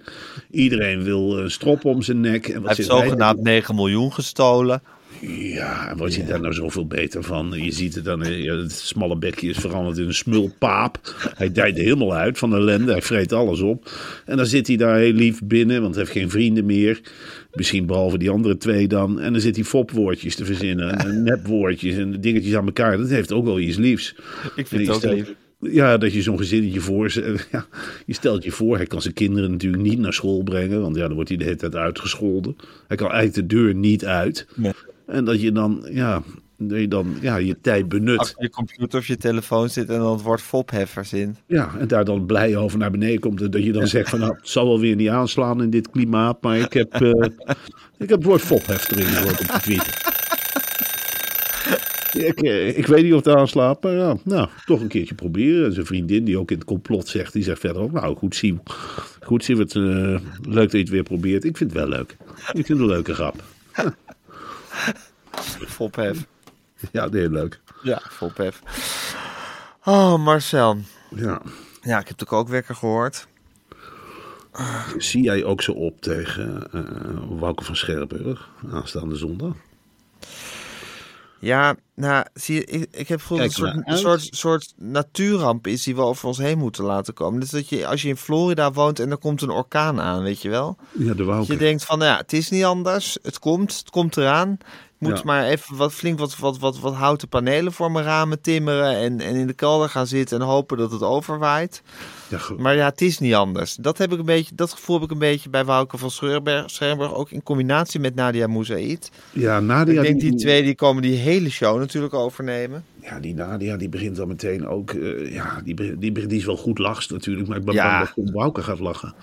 Iedereen 0.51 1.03
wil 1.03 1.39
een 1.39 1.51
strop 1.51 1.85
om 1.85 2.03
zijn 2.03 2.21
nek. 2.21 2.49
En 2.49 2.63
wat 2.63 2.77
Hij 2.77 2.87
heeft 2.87 2.89
zogenaamd 2.89 3.43
9 3.43 3.75
miljoen 3.75 4.13
gestolen. 4.13 4.83
Ja, 5.21 5.95
wat 5.97 6.15
je 6.15 6.25
daar 6.25 6.41
nou 6.41 6.55
zoveel 6.55 6.87
beter 6.87 7.23
van? 7.23 7.53
Je 7.57 7.73
ziet 7.73 7.95
het 7.95 8.05
dan, 8.05 8.23
eh, 8.23 8.43
ja, 8.43 8.57
het 8.57 8.73
smalle 8.73 9.17
bekje 9.17 9.49
is 9.49 9.57
veranderd 9.57 9.99
in 9.99 10.07
een 10.07 10.15
smulpaap. 10.15 11.15
Hij 11.35 11.53
dijt 11.53 11.77
helemaal 11.77 12.15
uit 12.15 12.39
van 12.39 12.55
ellende. 12.55 12.93
Hij 12.93 13.03
vreet 13.03 13.33
alles 13.33 13.61
op. 13.61 13.91
En 14.25 14.37
dan 14.37 14.47
zit 14.47 14.67
hij 14.67 14.77
daar 14.77 14.99
heel 14.99 15.13
lief 15.13 15.43
binnen, 15.43 15.83
want 15.83 15.95
hij 15.95 16.05
heeft 16.05 16.17
geen 16.17 16.31
vrienden 16.31 16.65
meer. 16.65 17.01
Misschien 17.53 17.87
behalve 17.87 18.19
die 18.19 18.31
andere 18.31 18.57
twee 18.57 18.89
dan. 18.89 19.21
En 19.21 19.33
dan 19.33 19.41
zit 19.41 19.57
hij 19.57 19.65
fopwoordjes 19.65 20.37
te 20.37 20.45
verzinnen. 20.45 20.99
En 20.99 21.23
nepwoordjes 21.23 21.97
en 21.97 22.21
dingetjes 22.21 22.55
aan 22.55 22.67
elkaar. 22.67 22.99
Dat 22.99 23.09
heeft 23.09 23.33
ook 23.33 23.45
wel 23.45 23.61
iets 23.61 23.77
liefs. 23.77 24.15
Ik 24.57 24.67
vind 24.67 24.87
het 24.87 24.97
ook 24.97 25.13
lief. 25.13 25.35
Ja, 25.61 25.99
dat 25.99 26.13
je 26.13 26.23
zo'n 26.23 26.39
gezinnetje 26.39 26.81
voor. 26.81 27.13
Ja, 27.53 27.67
je 28.07 28.15
stelt 28.15 28.45
je 28.45 28.51
voor, 28.51 28.77
hij 28.77 28.87
kan 28.87 29.03
zijn 29.03 29.15
kinderen 29.15 29.51
natuurlijk 29.51 29.83
niet 29.83 29.99
naar 29.99 30.13
school 30.13 30.43
brengen. 30.43 30.81
Want 30.81 30.97
ja, 30.97 31.07
dan 31.07 31.15
wordt 31.15 31.29
hij 31.29 31.39
de 31.39 31.45
hele 31.45 31.57
tijd 31.57 31.75
uitgescholden. 31.75 32.57
Hij 32.89 32.97
kan 32.97 33.11
eigenlijk 33.11 33.49
de 33.49 33.57
deur 33.57 33.75
niet 33.75 34.05
uit. 34.05 34.47
Nee. 34.55 34.73
En 35.07 35.25
dat 35.25 35.41
je 35.41 35.53
dan, 35.53 35.87
ja, 35.91 36.23
dat 36.59 36.81
je 36.81 36.89
dan 36.89 37.17
ja, 37.21 37.37
je 37.37 37.61
tijd 37.61 37.89
benut. 37.89 38.19
Achter 38.19 38.43
je 38.43 38.51
computer 38.51 38.99
of 38.99 39.07
je 39.07 39.17
telefoon 39.17 39.69
zit 39.69 39.89
en 39.89 39.99
dan 39.99 40.13
het 40.13 40.23
woord 40.23 40.41
fopheffer 40.41 41.05
zint. 41.05 41.43
Ja, 41.47 41.71
en 41.79 41.89
daar 41.89 42.05
dan 42.05 42.27
blij 42.27 42.57
over 42.57 42.79
naar 42.79 42.91
beneden 42.91 43.21
komt. 43.21 43.41
En 43.41 43.51
dat 43.51 43.65
je 43.65 43.73
dan 43.73 43.87
zegt 43.87 44.11
van 44.11 44.21
nou, 44.21 44.35
het 44.35 44.49
zal 44.49 44.67
wel 44.67 44.81
weer 44.81 44.97
niet 44.97 45.09
aanslaan 45.09 45.63
in 45.63 45.71
dit 45.71 45.91
klimaat. 45.91 46.43
Maar 46.43 46.59
ik 46.59 46.73
heb, 46.73 46.95
eh, 46.95 47.11
ik 47.99 48.09
heb 48.09 48.19
het 48.19 48.25
woord 48.25 48.41
fophef 48.41 48.91
erin 48.91 49.05
gehoord 49.05 49.41
op 49.41 49.47
de 49.47 49.61
tweet. 49.61 50.15
Ik, 52.17 52.43
eh, 52.43 52.79
ik 52.79 52.87
weet 52.87 53.03
niet 53.03 53.13
of 53.13 53.25
het 53.25 53.35
aanslaat, 53.35 53.83
maar 53.83 53.93
ja, 53.93 54.17
nou, 54.25 54.49
toch 54.65 54.81
een 54.81 54.89
keertje 54.89 55.15
proberen. 55.15 55.67
En 55.67 55.73
zijn 55.73 55.87
vriendin, 55.87 56.25
die 56.25 56.39
ook 56.39 56.51
in 56.51 56.57
het 56.57 56.67
complot 56.67 57.09
zegt, 57.09 57.33
die 57.33 57.43
zegt 57.43 57.61
verder 57.61 57.83
ook, 57.83 57.93
nou, 57.93 58.17
goed 58.17 58.37
zien. 58.37 58.61
Goed 59.21 59.45
zien, 59.45 59.59
het, 59.59 59.75
eh, 59.75 59.83
leuk 60.43 60.55
dat 60.55 60.73
je 60.73 60.79
het 60.79 60.89
weer 60.89 61.03
probeert. 61.03 61.45
Ik 61.45 61.57
vind 61.57 61.73
het 61.73 61.81
wel 61.81 61.89
leuk. 61.89 62.17
Ik 62.37 62.67
vind 62.67 62.69
het 62.69 62.79
een 62.79 62.87
leuke 62.87 63.15
grap. 63.15 63.43
Fophef. 65.67 66.27
Ja, 66.93 67.09
heel 67.11 67.31
leuk. 67.31 67.61
Ja, 67.83 68.03
fophef. 68.11 68.61
Oh, 69.85 70.25
Marcel. 70.25 70.77
Ja. 71.09 71.41
Ja, 71.81 71.99
ik 71.99 72.09
heb 72.09 72.19
natuurlijk 72.19 72.33
ook 72.33 72.49
wekker 72.49 72.75
gehoord. 72.75 73.27
Zie 74.99 75.23
jij 75.23 75.45
ook 75.45 75.63
zo 75.63 75.73
op 75.73 76.01
tegen 76.01 76.73
eh 76.73 76.81
Wouke 77.29 77.65
van 77.65 77.77
Scherpenburg 77.77 78.49
aanstaande 78.73 79.17
zondag? 79.17 79.55
Ja, 81.39 81.77
nou, 81.95 82.25
zie 82.35 82.55
je, 82.55 82.65
ik, 82.65 82.87
ik 82.91 83.09
heb 83.09 83.21
gevoeld 83.21 83.41
dat 83.41 83.55
het 83.55 83.83
een 83.87 83.99
soort, 83.99 84.21
soort, 84.21 84.37
soort 84.37 84.73
natuurramp 84.77 85.67
is 85.67 85.83
die 85.83 85.95
we 85.95 86.01
over 86.01 86.27
ons 86.27 86.39
heen 86.39 86.59
moeten 86.59 86.85
laten 86.85 87.15
komen. 87.15 87.41
Dus 87.41 87.51
dat 87.51 87.69
je, 87.69 87.87
als 87.87 88.03
je 88.03 88.09
in 88.09 88.17
Florida 88.17 88.73
woont 88.73 88.99
en 88.99 89.11
er 89.11 89.17
komt 89.17 89.43
een 89.43 89.51
orkaan 89.51 90.01
aan, 90.01 90.23
weet 90.23 90.43
je 90.43 90.49
wel. 90.49 90.77
Ja, 90.93 91.05
de 91.05 91.15
Dat 91.15 91.27
Wouke. 91.27 91.53
je 91.53 91.59
denkt 91.59 91.85
van, 91.85 91.99
nou 91.99 92.11
ja, 92.11 92.17
het 92.17 92.33
is 92.33 92.51
niet 92.51 92.65
anders. 92.65 93.19
Het 93.23 93.39
komt, 93.39 93.79
het 93.79 93.91
komt 93.91 94.17
eraan. 94.17 94.59
Moet 94.99 95.17
Ja. 95.17 95.23
maar 95.25 95.45
even 95.45 95.77
wat, 95.77 95.93
flink 95.93 96.19
wat, 96.19 96.37
wat, 96.37 96.59
wat, 96.59 96.79
wat 96.79 96.95
houten 96.95 97.29
panelen 97.29 97.73
voor 97.73 97.91
mijn 97.93 98.05
ramen 98.05 98.41
timmeren. 98.41 98.97
En, 98.97 99.21
en 99.21 99.35
in 99.35 99.47
de 99.47 99.53
kelder 99.53 99.89
gaan 99.89 100.07
zitten 100.07 100.41
en 100.41 100.47
hopen 100.47 100.79
dat 100.79 100.93
het 100.93 101.03
overwaait. 101.03 101.83
Ja, 102.29 102.39
Maar 102.57 102.77
ja, 102.77 102.85
het 102.89 103.01
is 103.01 103.19
niet 103.19 103.35
anders. 103.35 103.75
Dat, 103.75 103.99
heb 103.99 104.13
ik 104.13 104.19
een 104.19 104.25
beetje, 104.25 104.55
dat 104.55 104.73
gevoel 104.73 104.97
heb 104.97 105.05
ik 105.05 105.11
een 105.11 105.19
beetje 105.19 105.51
bij 105.51 105.65
Wouke 105.65 105.99
van 105.99 106.11
Scherberg. 106.11 107.15
Ook 107.15 107.31
in 107.31 107.43
combinatie 107.43 108.01
met 108.01 108.15
Nadia 108.15 108.47
Moussaïd. 108.47 109.11
ja, 109.33 109.61
Nadia, 109.61 110.01
ik 110.03 110.07
denk 110.07 110.21
die 110.21 110.35
twee 110.35 110.63
die 110.63 110.75
komen 110.75 111.03
die 111.03 111.17
hele 111.17 111.51
show 111.51 111.79
natuurlijk 111.79 112.15
overnemen. 112.15 112.85
Ja, 113.03 113.21
die 113.21 113.35
Nadia 113.35 113.77
die 113.77 113.89
begint 113.89 114.17
dan 114.17 114.29
meteen 114.29 114.67
ook. 114.69 114.91
eh, 114.91 115.33
ja, 115.33 115.61
die, 115.65 115.99
die, 115.99 116.13
die 116.27 116.39
is 116.39 116.45
wel 116.45 116.57
goed 116.57 116.79
lachst 116.79 117.11
natuurlijk. 117.11 117.49
Maar 117.49 117.57
ik 117.59 117.65
ben 117.65 117.75
Ja. 117.75 117.99
bang 117.99 118.27
dat 118.27 118.35
Wouke 118.35 118.63
gaat 118.63 118.79
lachen. 118.81 119.15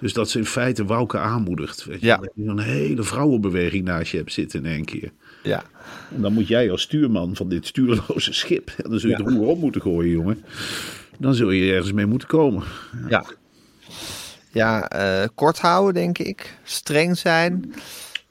Dus 0.00 0.12
dat 0.12 0.30
ze 0.30 0.38
in 0.38 0.46
feite 0.46 0.84
Wouke 0.84 1.18
aanmoedigt. 1.18 1.84
Weet 1.84 2.00
je? 2.00 2.06
Ja. 2.06 2.16
Dat 2.16 2.30
je 2.34 2.44
zo'n 2.44 2.58
hele 2.58 3.02
vrouwenbeweging 3.02 3.84
naast 3.84 4.10
je 4.10 4.16
hebt 4.16 4.32
zitten 4.32 4.64
in 4.64 4.70
één 4.72 4.84
keer. 4.84 5.10
Ja. 5.42 5.62
En 6.14 6.22
dan 6.22 6.32
moet 6.32 6.48
jij 6.48 6.70
als 6.70 6.82
stuurman 6.82 7.36
van 7.36 7.48
dit 7.48 7.66
stuurloze 7.66 8.32
schip. 8.32 8.70
Dan 8.88 8.98
zul 9.00 9.10
je 9.10 9.16
Ja. 9.18 9.24
de 9.24 9.30
roer 9.30 9.46
op 9.46 9.58
moeten 9.58 9.80
gooien, 9.80 10.10
jongen. 10.12 10.44
Dan 11.18 11.34
zul 11.34 11.50
je 11.50 11.72
ergens 11.72 11.92
mee 11.92 12.06
moeten 12.06 12.28
komen. 12.28 12.62
Ja, 13.08 13.24
ja 14.52 14.88
eh, 14.88 15.28
kort 15.34 15.58
houden, 15.58 15.94
denk 15.94 16.18
ik. 16.18 16.58
Streng 16.62 17.18
zijn. 17.18 17.74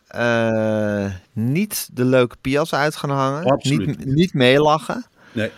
Eh, 0.07 1.05
niet 1.33 1.89
de 1.93 2.05
leuke 2.05 2.35
pias 2.41 2.73
uit 2.73 2.95
gaan 2.95 3.09
hangen. 3.09 3.43
Absoluut 3.45 3.87
Niet, 3.87 4.05
niet. 4.05 4.15
niet 4.15 4.33
meelachen. 4.33 5.05
Nee. 5.31 5.49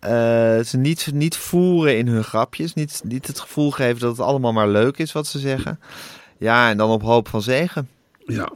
Eh, 0.00 0.60
ze 0.60 0.76
niet, 0.76 1.10
niet 1.12 1.36
voeren 1.36 1.98
in 1.98 2.08
hun 2.08 2.24
grapjes. 2.24 2.74
Niet, 2.74 3.00
niet 3.04 3.26
het 3.26 3.40
gevoel 3.40 3.70
geven 3.70 4.00
dat 4.00 4.10
het 4.10 4.26
allemaal 4.26 4.52
maar 4.52 4.68
leuk 4.68 4.98
is 4.98 5.12
wat 5.12 5.26
ze 5.26 5.38
zeggen. 5.38 5.80
Ja, 6.38 6.70
en 6.70 6.76
dan 6.76 6.90
op 6.90 7.02
hoop 7.02 7.28
van 7.28 7.42
zegen. 7.42 7.88
Ja. 8.26 8.52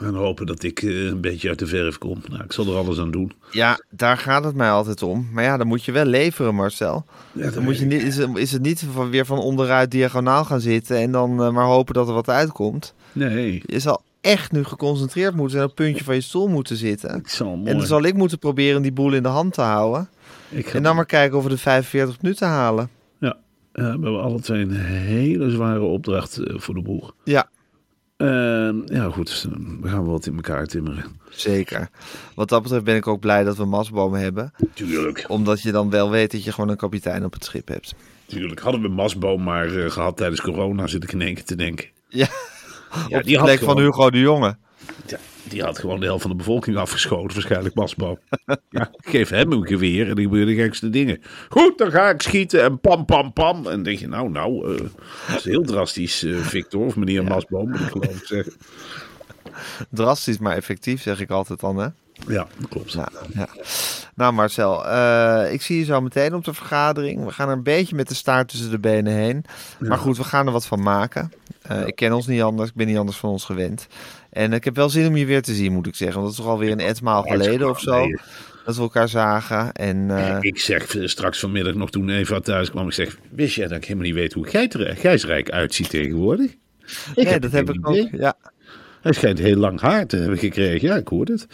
En 0.00 0.14
hopen 0.14 0.46
dat 0.46 0.62
ik 0.62 0.82
eh, 0.82 1.04
een 1.04 1.20
beetje 1.20 1.48
uit 1.48 1.58
de 1.58 1.66
verf 1.66 1.98
kom. 1.98 2.22
Nou, 2.28 2.44
ik 2.44 2.52
zal 2.52 2.66
er 2.66 2.76
alles 2.76 2.98
aan 2.98 3.10
doen. 3.10 3.32
Ja, 3.50 3.80
daar 3.90 4.18
gaat 4.18 4.44
het 4.44 4.54
mij 4.54 4.70
altijd 4.70 5.02
om. 5.02 5.28
Maar 5.32 5.44
ja, 5.44 5.56
dan 5.56 5.66
moet 5.66 5.84
je 5.84 5.92
wel 5.92 6.04
leveren, 6.04 6.54
Marcel. 6.54 7.04
Ja, 7.32 7.50
Dan 7.50 7.62
moet 7.62 7.78
je 7.78 7.84
niet, 7.84 8.02
is, 8.02 8.16
het, 8.16 8.36
is 8.36 8.52
het 8.52 8.62
niet 8.62 8.84
van, 8.92 9.10
weer 9.10 9.26
van 9.26 9.38
onderuit 9.38 9.90
diagonaal 9.90 10.44
gaan 10.44 10.60
zitten 10.60 10.96
en 10.96 11.12
dan 11.12 11.42
eh, 11.42 11.50
maar 11.50 11.64
hopen 11.64 11.94
dat 11.94 12.08
er 12.08 12.14
wat 12.14 12.28
uitkomt. 12.28 12.94
Nee. 13.12 13.62
Je 13.66 13.78
zal 13.78 14.02
echt 14.20 14.52
nu 14.52 14.64
geconcentreerd 14.64 15.34
moeten 15.34 15.50
zijn, 15.50 15.62
op 15.64 15.76
het 15.76 15.84
puntje 15.86 16.04
van 16.04 16.14
je 16.14 16.20
stoel 16.20 16.48
moeten 16.48 16.76
zitten. 16.76 17.16
Ik 17.16 17.28
zal 17.28 17.56
mooi. 17.56 17.70
En 17.70 17.78
dan 17.78 17.86
zal 17.86 18.02
ik 18.02 18.14
moeten 18.14 18.38
proberen 18.38 18.82
die 18.82 18.92
boel 18.92 19.12
in 19.12 19.22
de 19.22 19.28
hand 19.28 19.54
te 19.54 19.60
houden. 19.60 20.08
Ik 20.50 20.66
ga 20.68 20.76
En 20.76 20.82
dan 20.82 20.96
maar 20.96 21.06
kijken 21.06 21.38
of 21.38 21.42
we 21.44 21.48
de 21.50 21.58
45 21.58 22.22
minuten 22.22 22.48
halen. 22.48 22.90
Ja, 23.20 23.36
eh, 23.72 23.84
we 23.84 23.90
hebben 23.90 24.22
alle 24.22 24.40
twee 24.40 24.62
een 24.62 24.70
hele 24.76 25.50
zware 25.50 25.80
opdracht 25.80 26.36
eh, 26.36 26.58
voor 26.58 26.74
de 26.74 26.82
boeg. 26.82 27.14
Ja, 27.24 27.48
En 28.16 28.82
ja, 28.86 29.10
goed, 29.10 29.46
we 29.80 29.88
gaan 29.88 30.02
wel 30.02 30.12
wat 30.12 30.26
in 30.26 30.34
elkaar 30.34 30.66
timmeren. 30.66 31.04
zeker. 31.30 31.88
Wat 32.34 32.48
dat 32.48 32.62
betreft 32.62 32.84
ben 32.84 32.96
ik 32.96 33.06
ook 33.06 33.20
blij 33.20 33.44
dat 33.44 33.56
we 33.56 33.64
mastbomen 33.64 34.20
hebben. 34.20 34.52
Tuurlijk. 34.74 35.24
Omdat 35.28 35.62
je 35.62 35.72
dan 35.72 35.90
wel 35.90 36.10
weet 36.10 36.32
dat 36.32 36.44
je 36.44 36.52
gewoon 36.52 36.70
een 36.70 36.76
kapitein 36.76 37.24
op 37.24 37.32
het 37.32 37.44
schip 37.44 37.68
hebt. 37.68 37.94
Tuurlijk. 38.26 38.60
Hadden 38.60 38.82
we 38.82 38.88
Masboom 38.88 39.42
maar 39.42 39.74
eh, 39.76 39.90
gehad 39.90 40.16
tijdens 40.16 40.40
corona, 40.40 40.86
zit 40.86 41.02
ik 41.02 41.12
in 41.12 41.20
één 41.20 41.34
keer 41.34 41.44
te 41.44 41.56
denken. 41.56 41.86
Ja, 42.08 42.26
Ja, 43.08 43.18
op 43.18 43.24
de 43.24 43.38
plek 43.42 43.58
van 43.58 43.78
Hugo 43.78 44.10
de 44.10 44.18
Jonge. 44.20 44.56
ja, 45.06 45.18
die 45.50 45.62
had 45.62 45.78
gewoon 45.78 46.00
de 46.00 46.06
helft 46.06 46.22
van 46.22 46.30
de 46.30 46.36
bevolking 46.36 46.76
afgeschoten, 46.76 47.34
waarschijnlijk 47.34 47.74
Masboom. 47.74 48.18
ja, 48.70 48.90
ik 48.92 49.10
geef 49.10 49.28
hem 49.28 49.52
een 49.52 49.66
geweer 49.66 50.08
en 50.08 50.14
die 50.14 50.24
gebeurde 50.24 50.54
de 50.54 50.62
gekste 50.62 50.90
dingen. 50.90 51.20
Goed, 51.48 51.78
dan 51.78 51.90
ga 51.90 52.10
ik 52.10 52.22
schieten 52.22 52.62
en 52.62 52.80
pam, 52.80 53.04
pam, 53.04 53.32
pam. 53.32 53.56
En 53.56 53.62
dan 53.62 53.82
denk 53.82 53.98
je, 53.98 54.08
nou, 54.08 54.30
nou, 54.30 54.74
eh, 54.74 54.86
dat 55.28 55.38
is 55.38 55.44
heel 55.44 55.62
drastisch, 55.62 56.22
eh, 56.22 56.36
Victor, 56.36 56.84
of 56.84 56.96
meneer 56.96 57.24
Masboom, 57.24 57.70
moet 57.70 57.80
ik 57.80 57.88
geloof 57.90 58.20
ik 58.20 58.26
zeggen. 58.26 58.52
Drastisch, 59.90 60.38
maar 60.38 60.56
effectief, 60.56 61.02
zeg 61.02 61.20
ik 61.20 61.30
altijd 61.30 61.60
dan, 61.60 61.76
hè? 61.76 61.88
Ja, 62.26 62.46
dat 62.58 62.68
klopt. 62.68 62.94
Nou, 62.94 63.08
ja. 63.34 63.48
nou 64.14 64.32
Marcel, 64.32 64.86
eh, 64.86 65.52
ik 65.52 65.62
zie 65.62 65.78
je 65.78 65.84
zo 65.84 66.00
meteen 66.00 66.34
op 66.34 66.44
de 66.44 66.54
vergadering. 66.54 67.24
We 67.24 67.30
gaan 67.32 67.48
er 67.48 67.56
een 67.56 67.62
beetje 67.62 67.96
met 67.96 68.08
de 68.08 68.14
staart 68.14 68.48
tussen 68.48 68.70
de 68.70 68.78
benen 68.78 69.12
heen. 69.12 69.44
Maar 69.78 69.98
goed, 69.98 70.16
we 70.16 70.24
gaan 70.24 70.46
er 70.46 70.52
wat 70.52 70.66
van 70.66 70.82
maken. 70.82 71.32
Eh, 71.62 71.86
Ik 71.86 71.96
ken 71.96 72.12
ons 72.12 72.26
niet 72.26 72.42
anders, 72.42 72.68
ik 72.68 72.74
ben 72.74 72.86
niet 72.86 72.96
anders 72.96 73.16
van 73.16 73.30
ons 73.30 73.44
gewend. 73.44 73.86
En 74.30 74.52
ik 74.52 74.64
heb 74.64 74.76
wel 74.76 74.88
zin 74.90 75.06
om 75.06 75.16
je 75.16 75.26
weer 75.26 75.42
te 75.42 75.54
zien, 75.54 75.72
moet 75.72 75.86
ik 75.86 75.94
zeggen. 75.94 76.16
Want 76.20 76.28
dat 76.28 76.38
is 76.38 76.44
toch 76.44 76.52
alweer 76.54 76.72
een 76.72 76.80
etmaal 76.80 77.22
geleden 77.22 77.68
of 77.70 77.80
zo. 77.80 78.06
Dat 78.64 78.76
we 78.76 78.82
elkaar 78.82 79.08
zagen. 79.08 79.72
En 79.72 80.10
eh, 80.10 80.36
Ik 80.40 80.58
zeg 80.58 80.96
straks 81.04 81.38
vanmiddag 81.40 81.74
nog 81.74 81.90
toen 81.90 82.08
Eva 82.08 82.40
thuis 82.40 82.70
kwam, 82.70 82.86
ik 82.86 82.92
zeg, 82.92 83.18
wist 83.30 83.54
jij 83.54 83.66
dat 83.66 83.76
ik 83.76 83.82
helemaal 83.84 84.04
niet 84.06 84.14
weet 84.14 84.32
hoe 84.32 84.46
Gijsrijk 84.96 85.50
uitziet 85.50 85.90
tegenwoordig? 85.90 86.50
Ik 87.14 87.24
nee, 87.24 87.40
dat 87.40 87.52
heb 87.52 87.68
ik 87.70 87.74
idee. 87.88 88.02
ook. 88.04 88.20
Ja. 88.20 88.34
Hij 89.00 89.12
schijnt 89.12 89.38
heel 89.38 89.56
lang 89.56 89.80
haar 89.80 90.06
te 90.06 90.16
hebben 90.16 90.38
gekregen, 90.38 90.88
ja, 90.88 90.96
ik 90.96 91.08
hoor 91.08 91.24
het. 91.26 91.46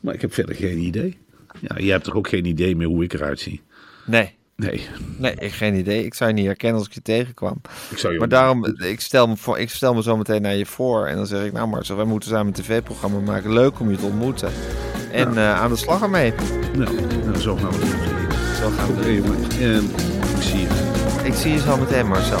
Maar 0.00 0.14
ik 0.14 0.20
heb 0.20 0.34
verder 0.34 0.54
geen 0.54 0.78
idee. 0.78 1.18
Ja, 1.60 1.76
jij 1.78 1.92
hebt 1.92 2.04
toch 2.04 2.14
ook 2.14 2.28
geen 2.28 2.44
idee 2.44 2.76
meer 2.76 2.86
hoe 2.86 3.04
ik 3.04 3.12
eruit 3.12 3.40
zie? 3.40 3.62
Nee, 4.06 4.38
Nee, 4.60 4.88
nee, 5.18 5.34
ik 5.38 5.52
geen 5.52 5.74
idee. 5.74 6.04
Ik 6.04 6.14
zou 6.14 6.30
je 6.30 6.36
niet 6.36 6.46
herkennen 6.46 6.78
als 6.78 6.86
ik 6.86 6.94
je 6.94 7.02
tegenkwam. 7.02 7.60
ik 7.90 7.98
zou 7.98 8.12
je 8.12 8.18
Maar 8.18 8.28
daarom, 8.28 8.64
ik 8.78 9.00
stel, 9.00 9.26
me 9.26 9.36
voor, 9.36 9.58
ik 9.58 9.70
stel 9.70 9.94
me 9.94 10.02
zo 10.02 10.16
meteen 10.16 10.42
naar 10.42 10.54
je 10.54 10.66
voor. 10.66 11.06
En 11.06 11.16
dan 11.16 11.26
zeg 11.26 11.44
ik, 11.44 11.52
nou 11.52 11.68
Marcel, 11.68 11.96
wij 11.96 12.04
moeten 12.04 12.30
samen 12.30 12.46
een 12.46 12.52
tv-programma 12.62 13.18
maken. 13.18 13.52
Leuk 13.52 13.80
om 13.80 13.90
je 13.90 13.96
te 13.96 14.04
ontmoeten. 14.04 14.50
En 15.12 15.36
eh, 15.38 15.60
aan 15.60 15.70
de 15.70 15.76
slag 15.76 16.02
ermee. 16.02 16.32
Nou, 16.76 16.94
nou, 17.24 17.38
zo 17.38 17.56
gaan 17.56 17.70
we 17.70 17.76
het 17.76 17.90
doen. 17.90 18.54
Zo 18.56 18.70
gaan 18.70 18.94
we 18.94 19.00
Oké, 19.00 19.22
doen. 19.22 19.50
En 19.60 19.84
ik 20.36 20.42
zie 20.42 20.60
je. 20.60 20.68
Ik 21.24 21.34
zie 21.34 21.52
je 21.52 21.58
zo 21.58 21.76
meteen, 21.76 22.06
Marcel. 22.06 22.40